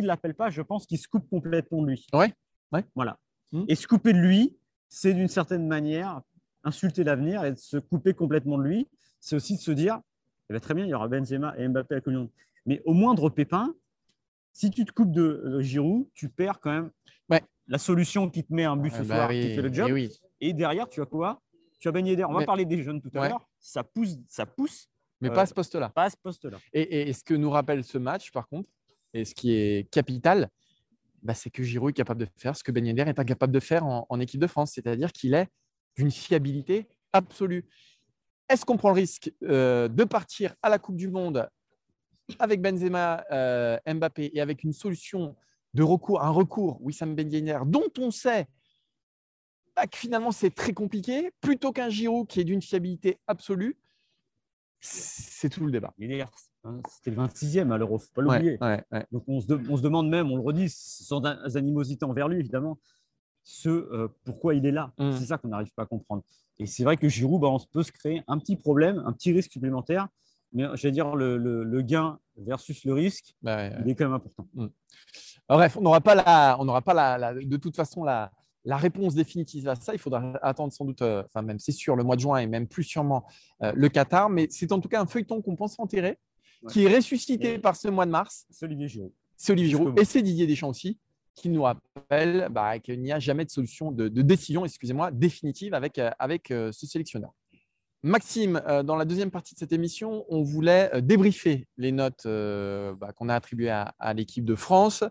l'appelle 0.05 0.35
pas, 0.35 0.49
je 0.51 0.61
pense 0.61 0.85
qu'il 0.85 0.99
se 0.99 1.07
coupe 1.07 1.27
complètement 1.29 1.81
de 1.81 1.87
lui 1.87 2.05
Ouais. 2.13 2.31
ouais. 2.71 2.85
Voilà. 2.95 3.17
Hmm. 3.51 3.63
Et 3.67 3.75
se 3.75 3.87
couper 3.87 4.13
de 4.13 4.19
lui, 4.19 4.55
c'est 4.87 5.13
d'une 5.13 5.27
certaine 5.27 5.67
manière 5.67 6.21
insulter 6.63 7.03
l'avenir 7.03 7.43
et 7.43 7.51
de 7.51 7.57
se 7.57 7.77
couper 7.77 8.13
complètement 8.13 8.57
de 8.57 8.63
lui. 8.63 8.87
C'est 9.19 9.35
aussi 9.35 9.55
de 9.55 9.61
se 9.61 9.71
dire 9.71 9.99
eh 10.49 10.53
ben, 10.53 10.59
très 10.59 10.75
bien, 10.75 10.85
il 10.85 10.89
y 10.89 10.93
aura 10.93 11.07
Benzema 11.07 11.55
et 11.57 11.67
Mbappé 11.67 11.95
à 11.95 12.01
la 12.05 12.25
Mais 12.67 12.81
au 12.85 12.93
moindre 12.93 13.29
pépin, 13.29 13.73
si 14.55 14.71
tu 14.71 14.85
te 14.85 14.93
coupes 14.93 15.11
de 15.11 15.59
Giroud, 15.59 16.07
tu 16.13 16.29
perds 16.29 16.61
quand 16.61 16.71
même 16.71 16.91
ouais 17.29 17.43
la 17.67 17.77
solution 17.77 18.29
qui 18.29 18.43
te 18.43 18.53
met 18.53 18.63
un 18.63 18.77
but 18.77 18.91
ce 18.91 19.01
bah 19.01 19.15
soir, 19.15 19.29
qui 19.29 19.53
fait 19.53 19.61
le 19.61 19.73
job. 19.73 19.91
Et, 20.39 20.53
derrière, 20.53 20.87
tu 20.87 21.01
as 21.01 21.05
quoi? 21.05 21.41
Tu 21.79 21.89
as 21.89 21.91
d'air. 21.91 22.29
On 22.29 22.33
va 22.33 22.45
parler 22.45 22.65
des 22.65 22.81
jeunes 22.81 23.01
tout 23.01 23.11
à 23.15 23.27
l'heure. 23.27 23.47
Ça 23.59 23.83
pousse, 23.83 24.15
ça 24.27 24.45
pousse. 24.45 24.87
Mais 25.21 25.29
pas 25.29 25.41
à 25.41 25.45
ce 25.45 25.53
poste-là. 25.53 25.89
Pas 25.89 26.05
à 26.05 26.09
ce 26.09 26.17
poste-là. 26.17 26.57
Et, 26.73 27.11
ce 27.11 27.23
que 27.23 27.33
nous 27.33 27.49
rappelle 27.49 27.83
ce 27.83 27.97
match, 27.97 28.31
par 28.31 28.47
contre, 28.47 28.69
et 29.13 29.25
ce 29.25 29.35
qui 29.35 29.53
est 29.53 29.89
capital, 29.91 30.49
bah, 31.21 31.33
c'est 31.33 31.49
que 31.49 31.63
Giroud 31.63 31.89
est 31.89 31.93
capable 31.93 32.21
de 32.21 32.27
faire 32.37 32.55
ce 32.55 32.63
que 32.63 32.71
Ben 32.71 32.85
Yedder 32.85 33.03
est 33.03 33.19
incapable 33.19 33.53
de 33.53 33.59
faire 33.59 33.85
en, 33.85 34.19
équipe 34.19 34.39
de 34.39 34.47
France, 34.47 34.71
c'est-à-dire 34.73 35.11
qu'il 35.11 35.33
est 35.33 35.47
d'une 35.97 36.11
fiabilité 36.11 36.87
absolue. 37.13 37.65
Est-ce 38.47 38.65
qu'on 38.65 38.77
prend 38.77 38.89
le 38.89 38.95
risque 38.95 39.31
euh, 39.43 39.87
de 39.87 40.03
partir 40.03 40.53
à 40.61 40.69
la 40.69 40.77
Coupe 40.77 40.97
du 40.97 41.09
Monde 41.09 41.49
avec 42.39 42.61
Benzema, 42.61 43.25
euh, 43.31 43.77
Mbappé 43.85 44.31
et 44.33 44.41
avec 44.41 44.63
une 44.63 44.73
solution 44.73 45.35
de 45.73 45.83
recours, 45.83 46.21
un 46.21 46.29
recours, 46.29 46.81
Wissam 46.81 47.15
Ben 47.15 47.31
Yedder, 47.31 47.59
dont 47.65 47.91
on 47.99 48.11
sait 48.11 48.47
bah, 49.75 49.87
que 49.87 49.97
finalement 49.97 50.31
c'est 50.31 50.51
très 50.51 50.73
compliqué, 50.73 51.31
plutôt 51.41 51.71
qu'un 51.71 51.89
Giroud 51.89 52.27
qui 52.27 52.39
est 52.39 52.45
d'une 52.45 52.61
fiabilité 52.61 53.19
absolue, 53.27 53.77
c'est 54.79 55.49
tout 55.49 55.65
le 55.65 55.71
débat. 55.71 55.93
Hein, 56.63 56.81
c'était 56.89 57.11
le 57.11 57.23
26e 57.23 57.71
à 57.71 57.77
l'Euro, 57.77 57.99
faut 57.99 58.13
pas 58.13 58.21
l'oublier. 58.21 58.57
Donc 59.11 59.23
on 59.27 59.39
se, 59.39 59.47
demande 59.81 60.09
même, 60.09 60.31
on 60.31 60.35
le 60.35 60.41
redit, 60.41 60.69
sans 60.69 61.23
animosité 61.55 62.05
envers 62.05 62.27
lui 62.27 62.39
évidemment, 62.39 62.79
ce 63.43 63.69
euh, 63.69 64.07
pourquoi 64.23 64.55
il 64.55 64.65
est 64.65 64.71
là. 64.71 64.91
Mm. 64.97 65.11
C'est 65.17 65.25
ça 65.25 65.37
qu'on 65.37 65.49
n'arrive 65.49 65.71
pas 65.75 65.83
à 65.83 65.85
comprendre. 65.85 66.23
Et 66.57 66.65
c'est 66.65 66.83
vrai 66.83 66.97
que 66.97 67.07
Giroud, 67.07 67.41
bah, 67.41 67.49
on 67.49 67.59
peut 67.59 67.83
se 67.83 67.91
créer 67.91 68.23
un 68.27 68.39
petit 68.39 68.55
problème, 68.55 69.03
un 69.05 69.11
petit 69.11 69.31
risque 69.31 69.51
supplémentaire, 69.51 70.07
mais 70.55 70.63
je 70.73 70.81
vais 70.83 70.91
dire 70.91 71.15
le, 71.15 71.81
gain 71.81 72.17
versus 72.37 72.85
le 72.85 72.93
risque, 72.93 73.35
bah, 73.41 73.69
il 73.81 73.89
est 73.89 73.95
quand 73.95 74.05
même 74.05 74.13
important. 74.13 74.47
Mm. 74.53 74.67
Bref, 75.49 75.77
on 75.77 75.81
n'aura 75.81 76.01
pas, 76.01 76.15
la, 76.15 76.57
on 76.59 76.81
pas 76.81 76.93
la, 76.93 77.33
de 77.33 77.57
toute 77.57 77.75
façon 77.75 78.03
la, 78.03 78.31
la, 78.63 78.77
réponse 78.77 79.13
définitive 79.13 79.67
à 79.67 79.75
ça. 79.75 79.93
Il 79.93 79.99
faudra 79.99 80.33
attendre 80.41 80.73
sans 80.73 80.85
doute, 80.85 81.01
euh, 81.03 81.23
enfin 81.25 81.43
même 81.43 81.59
c'est 81.59 81.71
sûr, 81.71 81.95
le 81.95 82.03
mois 82.03 82.15
de 82.15 82.21
juin 82.21 82.37
et 82.37 82.47
même 82.47 82.67
plus 82.67 82.83
sûrement 82.83 83.25
euh, 83.61 83.71
le 83.75 83.89
Qatar. 83.89 84.29
Mais 84.29 84.47
c'est 84.49 84.71
en 84.71 84.79
tout 84.79 84.89
cas 84.89 85.01
un 85.01 85.05
feuilleton 85.05 85.41
qu'on 85.41 85.55
pense 85.55 85.77
enterrer, 85.77 86.17
qui 86.69 86.85
est 86.85 86.95
ressuscité 86.95 87.59
par 87.59 87.75
ce 87.75 87.89
mois 87.89 88.05
de 88.05 88.11
mars. 88.11 88.47
C'est 88.49 88.65
Olivier 88.65 88.87
Giroud. 88.87 89.11
C'est 89.37 89.51
Olivier 89.51 89.71
Giroud 89.71 89.99
et 89.99 90.05
c'est 90.05 90.21
Didier 90.21 90.47
Deschamps 90.47 90.69
aussi 90.69 90.97
qui 91.35 91.49
nous 91.49 91.63
rappelle 91.63 92.47
bah, 92.49 92.79
qu'il 92.79 93.01
n'y 93.01 93.11
a 93.11 93.19
jamais 93.19 93.43
de 93.43 93.51
solution 93.51 93.91
de, 93.91 94.07
décision, 94.07 94.63
excusez-moi, 94.63 95.11
définitive 95.11 95.73
avec, 95.73 95.99
euh, 95.99 96.09
avec 96.17 96.47
ce 96.47 96.71
sélectionneur. 96.71 97.33
Maxime, 98.05 98.61
euh, 98.67 98.83
dans 98.83 98.95
la 98.97 99.03
deuxième 99.03 99.31
partie 99.31 99.55
de 99.55 99.59
cette 99.59 99.71
émission, 99.71 100.25
on 100.29 100.43
voulait 100.43 100.91
euh, 100.93 101.01
débriefer 101.01 101.67
les 101.77 101.91
notes 101.91 102.27
euh, 102.27 102.93
bah, 102.93 103.11
qu'on 103.13 103.29
a 103.29 103.35
attribuées 103.35 103.71
à, 103.71 104.13
l'équipe 104.13 104.45
de 104.45 104.53
France. 104.53 105.03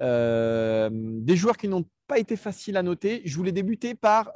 des 0.00 1.36
joueurs 1.36 1.56
qui 1.56 1.68
n'ont 1.68 1.84
pas 2.08 2.18
été 2.18 2.34
faciles 2.34 2.76
à 2.76 2.82
noter. 2.82 3.22
Je 3.24 3.36
voulais 3.36 3.52
débuter 3.52 3.94
par 3.94 4.32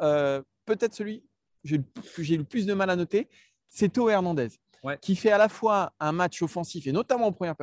peut-être 0.65 0.95
celui 0.95 1.25
que 1.69 2.23
j'ai 2.23 2.37
le 2.37 2.45
plus 2.45 2.67
de 2.67 2.75
mal 2.75 2.89
à 2.89 2.95
noter, 2.95 3.29
c'est 3.69 3.93
Théo 3.93 4.09
Hernandez, 4.09 4.51
qui 5.01 5.17
fait 5.17 5.33
à 5.33 5.39
la 5.39 5.49
fois 5.49 5.93
un 5.99 6.13
match 6.13 6.41
offensif 6.41 6.87
et 6.87 6.93
notamment 6.93 7.27
en 7.27 7.33
première 7.33 7.57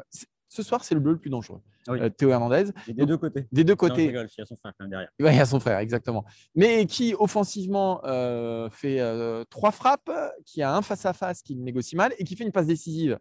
Ce 0.54 0.64
soir, 0.64 0.84
c'est 0.84 0.94
le 0.96 1.00
bleu 1.00 1.14
le 1.14 1.18
plus 1.18 1.30
dangereux. 1.30 1.62
Ah 1.88 1.94
oui. 1.94 2.02
Euh, 2.02 2.10
Théo 2.10 2.30
Hernandez. 2.30 2.66
Des 2.86 2.94
Donc, 2.94 3.08
deux 3.08 3.18
côtés. 3.18 3.48
Des 3.54 3.64
deux 3.64 3.72
Non, 3.72 3.78
côtés. 3.78 4.08
rigole, 4.08 4.28
il 4.30 4.38
y 4.38 4.42
a 4.42 4.46
son 4.46 4.58
frère 4.58 4.74
quand 4.78 4.84
même 4.84 4.90
derrière. 4.92 5.10
Ouais, 5.22 5.34
il 5.34 5.38
y 5.38 5.40
a 5.40 5.46
son 5.46 5.62
frère, 5.62 5.80
exactement. 5.80 6.26
Mais 6.56 6.86
qui, 6.88 7.16
offensivement, 7.18 8.02
euh, 8.04 8.70
fait 8.70 9.00
euh, 9.00 9.46
trois 9.50 9.72
frappes, 9.72 10.12
qui 10.46 10.62
a 10.62 10.76
un 10.76 10.82
face-à-face 10.82 11.42
qui 11.42 11.56
négocie 11.56 11.96
mal 11.96 12.14
et 12.18 12.26
qui 12.26 12.36
fait 12.36 12.44
une 12.44 12.52
passe 12.52 12.68
décisive 12.68 13.18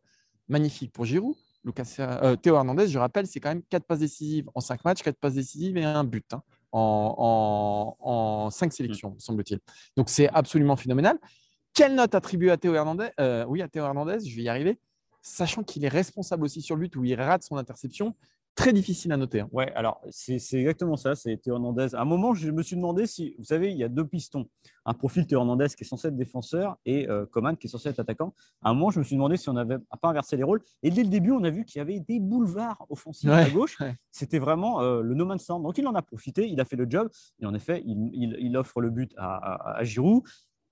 magnifique 0.49 0.93
pour 0.93 1.05
Giroud. 1.05 1.37
Lucas, 1.65 2.37
Théo 2.43 2.57
Hernandez, 2.57 2.89
je 2.89 2.99
rappelle, 2.99 3.29
c'est 3.29 3.39
quand 3.39 3.51
même 3.51 3.63
quatre 3.63 3.85
passes 3.85 4.01
décisives 4.01 4.49
en 4.57 4.61
cinq 4.61 4.85
matchs, 4.85 5.03
quatre 5.03 5.19
passes 5.19 5.35
décisives 5.35 5.77
et 5.77 5.85
un 5.85 6.03
but 6.03 6.25
hein, 6.33 6.43
en, 6.73 7.97
en, 8.01 8.11
en 8.11 8.51
cinq 8.51 8.73
sélections, 8.73 9.13
me 9.13 9.19
semble-t-il. 9.21 9.61
Donc, 9.97 10.09
c'est 10.09 10.29
absolument 10.31 10.75
phénoménal. 10.75 11.17
Quelle 11.75 11.95
note 11.95 12.15
attribuer 12.17 12.51
à 12.51 12.57
Théo 12.57 12.75
Hernandez 12.75 13.11
Oui, 13.47 13.63
à 13.63 13.69
Théo 13.69 13.85
Hernandez, 13.85 14.19
je 14.27 14.35
vais 14.35 14.43
y 14.43 14.49
arriver. 14.49 14.81
Sachant 15.23 15.63
qu'il 15.63 15.85
est 15.85 15.89
responsable 15.89 16.45
aussi 16.45 16.63
sur 16.63 16.77
le 16.77 16.81
but 16.83 16.97
où 16.97 17.05
il 17.05 17.15
rate 17.15 17.43
son 17.43 17.57
interception, 17.57 18.15
très 18.57 18.73
difficile 18.73 19.13
à 19.13 19.17
noter. 19.17 19.41
hein. 19.41 19.49
Ouais, 19.53 19.73
alors 19.75 20.03
c'est 20.11 20.39
c'est 20.39 20.59
exactement 20.59 20.97
ça, 20.97 21.15
c'est 21.15 21.37
Théo 21.39 21.55
Hernandez. 21.55 21.95
À 21.95 22.03
un 22.03 22.05
moment, 22.05 22.35
je 22.35 22.51
me 22.51 22.63
suis 22.63 22.77
demandé 22.77 23.07
si, 23.07 23.35
vous 23.39 23.45
savez, 23.45 23.71
il 23.71 23.77
y 23.79 23.85
a 23.85 23.89
deux 23.89 24.05
pistons. 24.07 24.47
Un 24.85 24.93
profil 24.93 25.27
Théo 25.27 25.39
Hernandez 25.39 25.69
qui 25.77 25.85
est 25.85 25.87
censé 25.87 26.09
être 26.09 26.17
défenseur 26.17 26.77
et 26.85 27.09
euh, 27.09 27.25
Coman 27.27 27.57
qui 27.57 27.69
est 27.69 27.71
censé 27.71 27.89
être 27.91 28.01
attaquant. 28.01 28.35
À 28.63 28.71
un 28.71 28.75
moment, 28.75 28.91
je 28.91 28.99
me 28.99 29.05
suis 29.05 29.15
demandé 29.17 29.37
si 29.37 29.49
on 29.49 29.53
n'avait 29.55 29.79
pas 30.03 30.09
inversé 30.09 30.37
les 30.37 30.43
rôles. 30.43 30.63
Et 30.83 30.91
dès 30.91 31.03
le 31.05 31.09
début, 31.11 31.31
on 31.31 31.45
a 31.45 31.51
vu 31.51 31.65
qu'il 31.65 31.79
y 31.79 31.81
avait 31.81 32.01
des 32.01 32.19
boulevards 32.19 32.85
offensifs 32.91 33.31
Ouais, 33.31 33.37
à 33.45 33.51
gauche. 33.51 33.79
ouais. 33.81 33.95
C'était 34.11 34.39
vraiment 34.41 34.81
euh, 34.83 35.01
le 35.01 35.15
no 35.15 35.25
man's 35.27 35.47
land. 35.49 35.61
Donc 35.61 35.79
il 35.79 35.87
en 35.87 35.95
a 35.95 36.03
profité, 36.03 36.47
il 36.49 36.61
a 36.61 36.65
fait 36.65 36.77
le 36.77 36.87
job. 36.89 37.09
Et 37.41 37.47
en 37.47 37.55
effet, 37.55 37.83
il, 37.87 38.11
il- 38.13 38.37
il 38.41 38.57
offre 38.57 38.81
le 38.81 38.91
but 38.91 39.13
à, 39.17 39.37
à- 39.37 39.79
à 39.79 39.85
Giroud. 39.85 40.23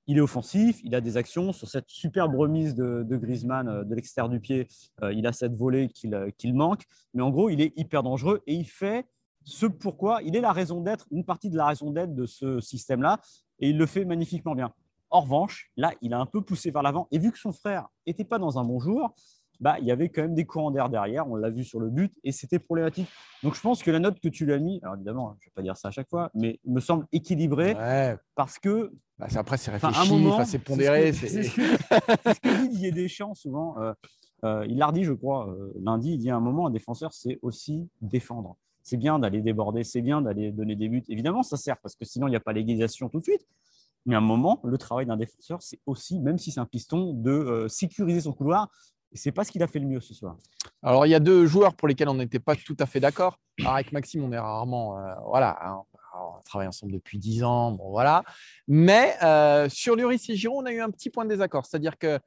Il 0.09 0.19
est 0.19 0.23
offensif, 0.23 0.81
il 0.83 0.95
a 0.95 1.01
des 1.01 1.17
actions. 1.17 1.53
Sur 1.53 1.69
cette 1.69 1.89
superbe 1.89 2.35
remise 2.35 2.75
de, 2.75 3.05
de 3.07 3.17
Griezmann 3.17 3.69
euh, 3.69 3.85
de 3.85 3.95
l'extérieur 3.95 4.29
du 4.29 4.41
pied, 4.41 4.67
euh, 5.03 5.13
il 5.13 5.27
a 5.27 5.33
cette 5.33 5.55
volée 5.55 5.89
qu'il 5.89 6.15
euh, 6.15 6.31
qu'il 6.37 6.55
manque. 6.55 6.85
Mais 7.15 7.23
en 7.23 7.31
gros, 7.31 7.51
il 7.51 7.61
est 7.61 7.73
hyper 7.77 8.03
dangereux 8.03 8.43
et 8.47 8.55
il 8.55 8.65
fait 8.65 9.07
ce 9.45 9.67
pourquoi 9.67 10.21
il 10.23 10.35
est 10.35 10.41
la 10.41 10.53
raison 10.53 10.81
d'être, 10.81 11.07
une 11.11 11.25
partie 11.25 11.51
de 11.51 11.57
la 11.57 11.67
raison 11.67 11.91
d'être 11.91 12.15
de 12.15 12.27
ce 12.27 12.61
système-là, 12.61 13.21
et 13.61 13.71
il 13.71 13.79
le 13.79 13.87
fait 13.87 14.05
magnifiquement 14.05 14.55
bien. 14.55 14.73
En 15.11 15.21
revanche, 15.21 15.71
là, 15.77 15.93
il 16.03 16.13
a 16.13 16.19
un 16.19 16.27
peu 16.27 16.43
poussé 16.43 16.71
vers 16.71 16.83
l'avant, 16.83 17.09
et 17.11 17.19
vu 17.19 17.33
que 17.33 17.39
son 17.39 17.53
frère 17.53 17.89
n'était 18.07 18.25
pas 18.25 18.39
dans 18.39 18.59
un 18.59 18.65
bon 18.65 18.79
jour, 18.79 19.15
bah, 19.61 19.79
il 19.81 19.87
y 19.87 19.91
avait 19.91 20.11
quand 20.11 20.23
même 20.23 20.35
des 20.35 20.45
courants 20.45 20.71
d'air 20.71 20.91
derrière, 20.91 21.27
on 21.29 21.35
l'a 21.35 21.49
vu 21.51 21.65
sur 21.65 21.81
le 21.81 21.89
but, 21.89 22.13
et 22.25 22.33
c'était 22.33 22.59
problématique. 22.59 23.09
Donc 23.43 23.55
je 23.55 23.61
pense 23.61 23.83
que 23.83 23.91
la 23.91 23.99
note 24.01 24.21
que 24.21 24.29
tu 24.29 24.45
lui 24.45 24.53
as 24.53 24.59
mis, 24.59 24.81
alors 24.83 24.97
évidemment, 24.97 25.35
je 25.41 25.47
ne 25.47 25.51
vais 25.51 25.55
pas 25.55 25.63
dire 25.63 25.77
ça 25.77 25.89
à 25.89 25.91
chaque 25.91 26.11
fois, 26.11 26.31
mais 26.35 26.61
me 26.67 26.81
semble 26.81 27.07
équilibrée 27.13 27.75
Ouais. 27.75 28.17
parce 28.35 28.59
que 28.59 28.93
Bah, 29.19 29.27
après, 29.35 29.57
c'est 29.57 29.71
réfléchi, 29.73 30.27
enfin, 30.29 30.45
c'est 30.45 30.59
pondéré. 30.61 31.13
C'est 31.13 31.29
ce 31.29 31.43
ce 31.43 31.51
ce 31.51 32.41
que 32.41 32.63
dit 32.63 32.69
Didier 32.69 32.93
Deschamps 32.93 33.35
souvent. 33.35 33.77
euh, 33.81 33.93
euh, 34.45 34.65
il 34.69 34.79
l'a 34.79 34.87
redit, 34.87 35.03
je 35.05 35.13
crois, 35.13 35.49
euh, 35.49 35.73
lundi. 35.81 36.13
Il 36.13 36.19
dit 36.19 36.31
à 36.31 36.37
un 36.37 36.41
moment, 36.41 36.69
un 36.69 36.71
défenseur, 36.71 37.13
c'est 37.13 37.39
aussi 37.43 37.89
défendre. 38.01 38.57
C'est 38.85 38.97
bien 38.97 39.19
d'aller 39.19 39.41
déborder, 39.43 39.83
c'est 39.85 40.01
bien 40.01 40.23
d'aller 40.23 40.53
donner 40.53 40.77
des 40.77 40.89
buts. 40.89 41.05
Évidemment, 41.09 41.43
ça 41.43 41.57
sert 41.57 41.77
parce 41.79 41.97
que 41.97 42.05
sinon, 42.05 42.29
il 42.29 42.31
n'y 42.31 42.37
a 42.37 42.41
pas 42.41 42.53
l'égalisation 42.53 43.09
tout 43.09 43.19
de 43.19 43.25
suite. 43.25 43.47
Mais 44.07 44.15
à 44.15 44.19
un 44.19 44.23
moment, 44.23 44.61
le 44.65 44.79
travail 44.79 45.07
d'un 45.07 45.17
défenseur, 45.17 45.61
c'est 45.61 45.81
aussi, 45.85 46.21
même 46.21 46.39
si 46.39 46.53
c'est 46.53 46.61
un 46.61 46.65
piston, 46.67 47.13
de 47.13 47.31
euh, 47.33 47.69
sécuriser 47.69 48.21
son 48.21 48.33
couloir. 48.33 48.71
Et 49.13 49.17
c'est 49.17 49.33
pas 49.33 49.43
ce 49.43 49.51
qu'il 49.51 49.63
a 49.63 49.67
fait 49.67 49.81
le 49.81 49.87
mieux 49.87 50.01
ce 50.01 50.15
soir. 50.15 50.37
Alors, 50.83 51.05
il 51.07 51.11
y 51.11 51.15
a 51.15 51.21
deux 51.21 51.45
joueurs 51.47 51.75
pour 51.75 51.89
lesquels 51.89 52.09
on 52.09 52.15
n'était 52.15 52.39
pas 52.39 52.55
tout 52.55 52.77
à 52.79 52.87
fait 52.87 53.01
d'accord. 53.01 53.39
Avec 53.67 53.91
Maxime, 53.93 54.23
on 54.23 54.31
est 54.33 54.39
rarement. 54.39 54.97
euh, 54.99 55.15
voilà, 55.27 55.59
hein, 55.63 55.83
on 56.39 56.43
travaille 56.43 56.69
ensemble 56.69 56.93
depuis 56.93 57.19
10 57.19 57.45
ans. 57.45 57.73
Bon, 57.73 57.91
voilà. 57.91 58.23
Mais 58.67 59.15
euh, 59.23 59.69
sur 59.69 59.97
Lloris 59.97 60.29
et 60.29 60.37
Giroud, 60.37 60.63
on 60.63 60.67
a 60.67 60.73
eu 60.73 60.81
un 60.81 60.91
petit 60.91 61.11
point 61.11 61.25
de 61.25 61.31
désaccord. 61.31 61.67
C'est-à-dire 61.67 61.97
que 61.99 62.19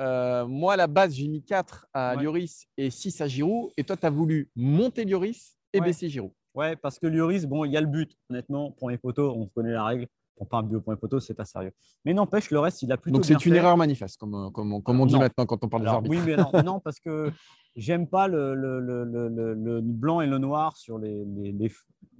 euh, 0.00 0.46
moi, 0.46 0.74
à 0.74 0.76
la 0.76 0.86
base, 0.86 1.14
j'ai 1.14 1.28
mis 1.28 1.42
4 1.42 1.86
à 1.92 2.16
Ouais. 2.16 2.22
Lloris 2.22 2.66
et 2.78 2.90
6 2.90 3.20
à 3.20 3.28
Giroud. 3.28 3.70
Et 3.76 3.84
toi, 3.84 3.96
tu 3.96 4.06
as 4.06 4.10
voulu 4.10 4.50
monter 4.56 5.04
Lloris 5.04 5.56
et 5.72 5.80
Ouais. 5.80 5.86
baisser 5.86 6.08
Giroud. 6.08 6.32
Ouais, 6.54 6.74
parce 6.76 6.98
que 6.98 7.06
Lloris, 7.06 7.44
bon, 7.46 7.64
il 7.64 7.72
y 7.72 7.76
a 7.76 7.80
le 7.80 7.86
but. 7.86 8.16
Honnêtement, 8.30 8.70
premier 8.72 8.98
poteau, 8.98 9.30
on 9.36 9.46
connaît 9.46 9.72
la 9.72 9.84
règle. 9.84 10.06
On 10.42 10.62
but 10.62 10.76
au 10.76 10.80
premier 10.80 10.96
poteau, 10.96 11.20
c'est 11.20 11.34
pas 11.34 11.44
sérieux. 11.44 11.72
Mais 12.06 12.14
n'empêche, 12.14 12.50
le 12.50 12.58
reste, 12.60 12.80
il 12.80 12.90
a 12.92 12.96
plutôt 12.96 13.18
Donc, 13.18 13.26
c'est 13.26 13.34
une 13.44 13.52
fait. 13.52 13.58
erreur 13.58 13.76
manifeste, 13.76 14.16
comme, 14.18 14.50
comme, 14.52 14.82
comme 14.82 14.98
on 15.00 15.04
dit 15.04 15.12
Non. 15.12 15.20
maintenant 15.20 15.44
quand 15.44 15.62
on 15.62 15.68
parle 15.68 15.82
des 15.82 15.88
arbitres. 15.90 16.16
oui, 16.16 16.22
mais 16.24 16.34
non, 16.36 16.50
non, 16.64 16.80
parce 16.80 16.98
que 16.98 17.30
j'aime 17.76 18.06
pas 18.08 18.26
le, 18.26 18.54
le, 18.54 18.80
le, 18.80 19.04
le- 19.04 19.28
le- 19.28 19.52
le 19.54 19.80
blanc 19.82 20.22
et 20.22 20.26
le 20.26 20.38
noir 20.38 20.78
sur 20.78 20.98
les, 20.98 21.26
les, 21.26 21.52
les, 21.52 21.70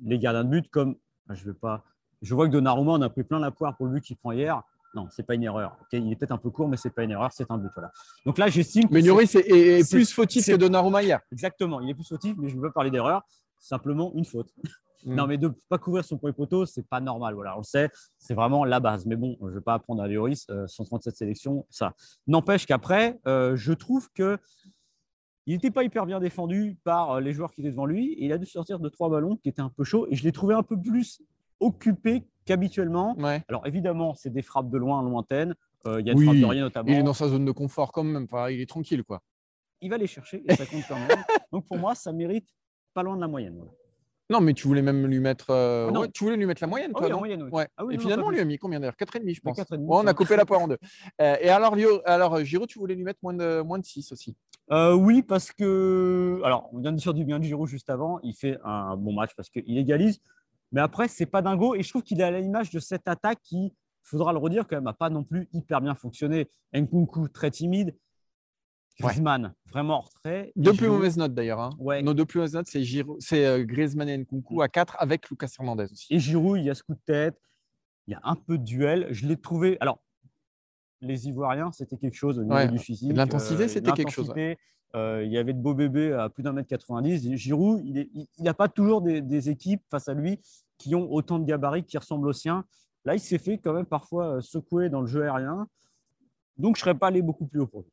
les 0.05 0.19
gardiens 0.19 0.45
de 0.45 0.51
but. 0.51 0.69
Comme 0.71 0.97
je 1.35 1.45
veux 1.45 1.55
pas, 1.55 1.83
je 2.23 2.35
vois 2.35 2.47
que 2.47 2.53
Donnarumma 2.53 2.93
en 2.93 3.03
a 3.03 3.09
pris 3.11 3.23
plein 3.25 3.39
la 3.39 3.51
poire 3.51 3.77
pour 3.77 3.87
le 3.87 3.93
but 3.93 4.03
qu'il 4.05 4.17
prend 4.17 4.33
hier. 4.33 4.63
Non, 4.95 5.07
c'est 5.11 5.23
pas 5.23 5.35
une 5.37 5.45
erreur. 5.45 5.77
Il 5.93 6.11
est 6.11 6.17
peut-être 6.17 6.33
un 6.33 6.39
peu 6.39 6.51
court, 6.51 6.69
mais 6.69 6.77
c'est 6.77 6.91
pas 6.91 7.05
une 7.05 7.13
erreur, 7.13 7.31
c'est 7.33 7.49
un 7.51 7.59
but. 7.59 7.71
Voilà. 7.75 7.93
Donc 8.27 8.39
là, 8.39 8.49
j'estime. 8.49 8.89
que 8.89 8.93
Mais 8.95 9.03
Lloris 9.03 9.35
est, 9.37 9.49
est- 9.49 9.79
est 9.79 9.83
c'est- 9.85 9.97
plus 9.97 10.13
fautif 10.13 10.45
que 10.47 10.57
Donnarumma 10.57 11.03
hier. 11.03 11.21
Exactement, 11.31 11.81
il 11.81 11.89
est 11.91 11.95
plus 11.95 12.09
fautif, 12.09 12.35
mais 12.39 12.49
je 12.49 12.57
ne 12.57 12.61
veux 12.61 12.69
pas 12.69 12.73
parler 12.75 12.91
d'erreur. 12.91 13.23
Simplement 13.61 14.13
une 14.15 14.25
faute. 14.25 14.53
Mm. 15.05 15.15
Non, 15.15 15.27
mais 15.29 15.39
de 15.39 15.47
ne 15.49 15.53
pas 15.69 15.79
couvrir 15.79 16.05
son 16.05 16.19
premier 16.19 16.33
poteau, 16.33 16.67
c'est 16.67 16.83
pas 16.87 17.01
normal. 17.01 17.35
Voilà, 17.35 17.55
on 17.55 17.59
le 17.61 17.65
sait, 17.65 17.89
c'est 18.19 18.35
vraiment 18.35 18.65
la 18.65 18.81
base. 18.81 19.07
Mais 19.07 19.17
bon, 19.17 19.37
je 19.41 19.47
ne 19.47 19.51
vais 19.53 19.61
pas 19.61 19.75
apprendre 19.75 20.03
à 20.03 20.09
Lloris, 20.09 20.45
euh, 20.51 20.67
137 20.67 21.15
sélections, 21.17 21.67
ça. 21.71 21.95
N'empêche 22.27 22.67
qu'après, 22.67 23.19
euh, 23.29 23.55
je 23.57 23.73
trouve 23.73 24.09
que 24.13 24.39
il 25.51 25.55
n'était 25.55 25.73
pas 25.73 25.83
hyper 25.83 26.07
bien 26.07 26.21
défendu 26.21 26.77
par 26.85 27.11
euh, 27.11 27.21
les 27.21 27.33
joueurs 27.33 27.53
qui 27.53 27.61
étaient 27.61 27.71
devant 27.71 27.87
lui. 27.87 28.13
Et 28.13 28.27
il 28.27 28.33
a 28.33 28.39
dû 28.39 28.47
sortir 28.47 28.79
de 28.79 28.89
trois 28.89 29.11
ballons 29.11 29.37
qui 29.37 29.49
étaient 29.49 29.61
un 29.61 29.69
peu 29.69 29.83
chauds. 29.83 30.07
Et 30.09 30.15
je 30.15 30.23
l'ai 30.23 30.31
trouvé 30.31 30.55
un 30.55 30.63
peu 30.63 30.81
plus 30.81 31.21
occupé 31.59 32.25
qu'habituellement. 32.45 33.17
Ouais. 33.19 33.43
Alors 33.49 33.67
évidemment, 33.67 34.15
c'est 34.15 34.31
des 34.31 34.43
frappes 34.43 34.71
de 34.71 34.79
loin, 34.79 35.03
lointaines. 35.03 35.55
Euh, 35.87 36.01
il 36.01 36.07
y 36.07 36.11
a 36.11 36.15
des 36.15 36.21
Oui, 36.21 36.27
frappes 36.27 36.37
de 36.37 36.45
rien 36.45 36.63
notamment. 36.63 36.89
Il 36.89 36.99
est 36.99 37.03
dans 37.03 37.15
sa 37.15 37.29
zone 37.29 37.45
de 37.45 37.51
confort 37.53 37.91
quand 37.91 38.05
même. 38.05 38.27
Il 38.51 38.61
est 38.61 38.69
tranquille, 38.69 39.03
quoi. 39.03 39.23
Il 39.81 39.91
va 39.91 39.99
les 39.99 40.07
chercher 40.07 40.45
et 40.47 40.55
ça 40.55 40.67
compte 40.67 40.85
quand 40.89 40.99
même. 40.99 41.09
Donc 41.53 41.67
pour 41.67 41.79
moi, 41.79 41.95
ça 41.97 42.13
mérite 42.13 42.49
pas 42.95 43.03
loin 43.03 43.17
de 43.17 43.21
la 43.21 43.29
moyenne. 43.29 43.57
voilà. 43.57 43.73
Non, 44.31 44.41
mais 44.41 44.55
tu 44.55 44.67
voulais 44.69 44.81
même 44.83 45.07
lui 45.07 45.19
mettre. 45.19 45.51
euh, 45.51 45.91
Ah 45.95 45.99
ouais, 46.01 46.09
tu 46.11 46.25
voulais 46.25 46.37
lui 46.37 46.47
mettre 46.47 46.63
la 46.63 46.69
moyenne, 46.69 46.93
Ah 46.95 46.99
toi, 46.99 47.07
oui, 47.09 47.13
non 47.13 47.19
moyenne, 47.19 47.43
oui. 47.43 47.51
Ouais. 47.53 47.67
Ah 47.77 47.85
oui, 47.85 47.95
et 47.95 47.97
non, 47.97 48.03
finalement, 48.03 48.27
on 48.27 48.31
lui 48.31 48.41
a 48.41 48.45
mis 48.45 48.59
combien 48.59 48.79
d'ailleurs? 48.81 48.95
4,5, 48.97 49.35
je 49.35 49.41
pense. 49.41 49.57
4,5, 49.59 49.81
Ouais, 49.81 49.87
on 49.89 50.03
ça. 50.05 50.11
a 50.11 50.15
coupé 50.15 50.37
la 50.37 50.47
poire 50.47 50.61
en 50.61 50.69
deux. 50.69 50.79
Euh, 51.21 51.37
et 51.41 51.49
alors, 51.51 51.75
Lio- 51.75 52.01
alors, 52.07 52.43
Giro, 52.45 52.67
tu 52.67 52.79
voulais 52.79 52.95
lui 52.95 53.03
mettre 53.03 53.19
moins 53.23 53.35
de, 53.35 53.61
moins 53.63 53.79
de 53.79 53.85
6 53.85 54.13
aussi? 54.13 54.37
Euh, 54.71 54.95
oui, 54.95 55.23
parce 55.23 55.51
que. 55.51 56.41
Alors, 56.45 56.69
on 56.73 56.79
vient 56.79 56.93
de 56.93 56.97
dire 56.97 57.13
du 57.13 57.25
bien 57.25 57.39
de 57.41 57.45
Giroud 57.45 57.69
juste 57.69 57.91
avant. 57.91 58.21
Il 58.23 58.35
fait 58.35 58.57
un 58.65 58.97
bon 58.97 59.13
match 59.13 59.33
parce 59.37 59.51
qu'il 59.51 59.77
égalise. 59.77 60.21
Mais 60.73 60.81
après, 60.81 61.09
c'est 61.09 61.27
pas 61.27 61.43
dingo. 61.43 61.75
Et 61.75 61.83
je 61.83 61.89
trouve 61.89 62.03
qu'il 62.05 62.21
est 62.21 62.25
à 62.25 62.31
l'image 62.31 62.71
de 62.71 62.79
cette 62.79 63.09
attaque 63.09 63.41
qui, 63.43 63.75
faudra 64.05 64.33
le 64.33 64.39
redire, 64.39 64.67
quand 64.67 64.77
même, 64.77 64.85
n'a 64.85 64.93
pas 64.93 65.11
non 65.11 65.25
plus 65.25 65.49
hyper 65.53 65.81
bien 65.81 65.95
fonctionné. 65.95 66.49
Nkunku, 66.73 67.29
très 67.29 67.51
timide. 67.51 67.97
Ouais. 69.01 69.07
Griezmann, 69.09 69.55
vraiment 69.71 69.99
en 69.99 70.01
retrait. 70.03 70.49
Et 70.49 70.61
Deux 70.61 70.73
plus 70.73 70.81
Giroud- 70.87 70.97
mauvaises 70.97 71.17
notes 71.17 71.33
d'ailleurs. 71.35 71.61
hein. 71.61 71.71
Ouais. 71.79 72.03
Nos 72.03 72.13
deux 72.13 72.25
plus 72.27 72.39
mauvaises 72.39 72.55
notes, 72.55 72.67
c'est 72.67 73.47
euh, 73.47 73.65
Griezmann 73.65 74.09
et 74.09 74.19
Nkunku 74.19 74.61
à 74.61 74.69
4 74.69 74.97
avec 74.99 75.29
Lucas 75.31 75.49
Hernandez 75.59 75.87
aussi. 75.91 76.07
Et 76.13 76.19
Giroud, 76.19 76.59
il 76.59 76.65
y 76.65 76.71
a 76.71 76.75
ce 76.75 76.83
coup 76.83 76.95
de 76.95 77.01
tête. 77.07 77.41
Il 78.07 78.13
y 78.13 78.15
a 78.15 78.21
un 78.25 78.35
peu 78.35 78.59
de 78.59 78.65
duel. 78.65 79.07
Je 79.11 79.27
l'ai 79.27 79.37
trouvé. 79.37 79.79
Alors, 79.81 80.01
les 81.01 81.29
Ivoiriens, 81.29 81.73
c'était 81.73 81.97
quelque 81.97 82.15
chose 82.17 82.39
au 82.39 82.43
niveau 82.43 82.55
Ouais. 82.57 82.69
du 82.69 82.79
physique. 82.79 83.13
L'intensité, 83.17 83.65
euh, 83.65 83.69
c'était 83.69 83.93
quelque 83.93 84.11
chose, 84.11 84.33
euh, 84.97 85.23
il 85.25 85.31
y 85.33 85.39
avait 85.39 85.53
de 85.55 85.59
beaux 85.61 85.73
bébés 85.75 86.13
à 86.13 86.29
plus 86.29 86.43
d'un 86.43 86.53
mètre 86.53 86.69
90. 86.69 87.27
Et 87.27 87.37
Giroud, 87.39 87.81
il 87.85 88.27
n'a 88.41 88.53
pas 88.55 88.69
toujours 88.69 89.01
des, 89.01 89.23
des 89.23 89.49
équipes 89.49 89.83
face 89.91 90.09
à 90.09 90.15
lui 90.15 90.41
qui 90.77 90.95
ont 90.95 91.11
autant 91.11 91.39
de 91.39 91.45
gabarits 91.47 91.85
qui 91.85 91.97
ressemblent 91.97 92.29
aux 92.29 92.33
siens. 92.35 92.65
Là, 93.07 93.15
il 93.15 93.21
s'est 93.21 93.39
fait 93.39 93.57
quand 93.57 93.73
même 93.73 93.87
parfois 93.87 94.43
secouer 94.43 94.91
dans 94.91 95.01
le 95.01 95.07
jeu 95.07 95.23
aérien. 95.23 95.67
Donc, 96.59 96.77
je 96.77 96.81
ne 96.81 96.85
serais 96.85 96.99
pas 96.99 97.07
allé 97.07 97.23
beaucoup 97.23 97.47
plus 97.47 97.61
haut 97.61 97.67
pour 97.67 97.81
lui. 97.83 97.91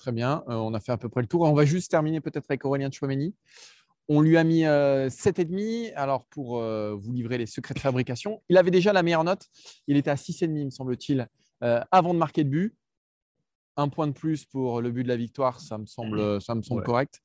Très 0.00 0.12
bien. 0.12 0.42
Euh, 0.48 0.54
on 0.54 0.72
a 0.72 0.80
fait 0.80 0.92
à 0.92 0.96
peu 0.96 1.10
près 1.10 1.20
le 1.20 1.26
tour. 1.26 1.42
On 1.42 1.52
va 1.52 1.66
juste 1.66 1.90
terminer 1.90 2.22
peut-être 2.22 2.46
avec 2.48 2.64
Aurélien 2.64 2.90
Chouameni. 2.90 3.34
On 4.08 4.22
lui 4.22 4.38
a 4.38 4.44
mis 4.44 4.64
euh, 4.64 5.10
7,5. 5.10 5.92
Alors, 5.94 6.24
pour 6.30 6.58
euh, 6.58 6.94
vous 6.98 7.12
livrer 7.12 7.36
les 7.36 7.44
secrets 7.44 7.74
de 7.74 7.80
fabrication, 7.80 8.42
il 8.48 8.56
avait 8.56 8.70
déjà 8.70 8.94
la 8.94 9.02
meilleure 9.02 9.24
note. 9.24 9.46
Il 9.86 9.98
était 9.98 10.08
à 10.10 10.14
6,5, 10.14 10.64
me 10.64 10.70
semble-t-il, 10.70 11.28
euh, 11.62 11.82
avant 11.92 12.14
de 12.14 12.18
marquer 12.18 12.44
le 12.44 12.48
but. 12.48 12.76
Un 13.76 13.88
point 13.88 14.06
de 14.06 14.12
plus 14.12 14.46
pour 14.46 14.80
le 14.80 14.90
but 14.90 15.02
de 15.04 15.08
la 15.08 15.16
victoire, 15.16 15.60
ça 15.60 15.76
me 15.76 15.84
semble, 15.84 16.40
ça 16.40 16.54
me 16.54 16.62
semble 16.62 16.80
Ouais. 16.80 16.86
correct. 16.86 17.20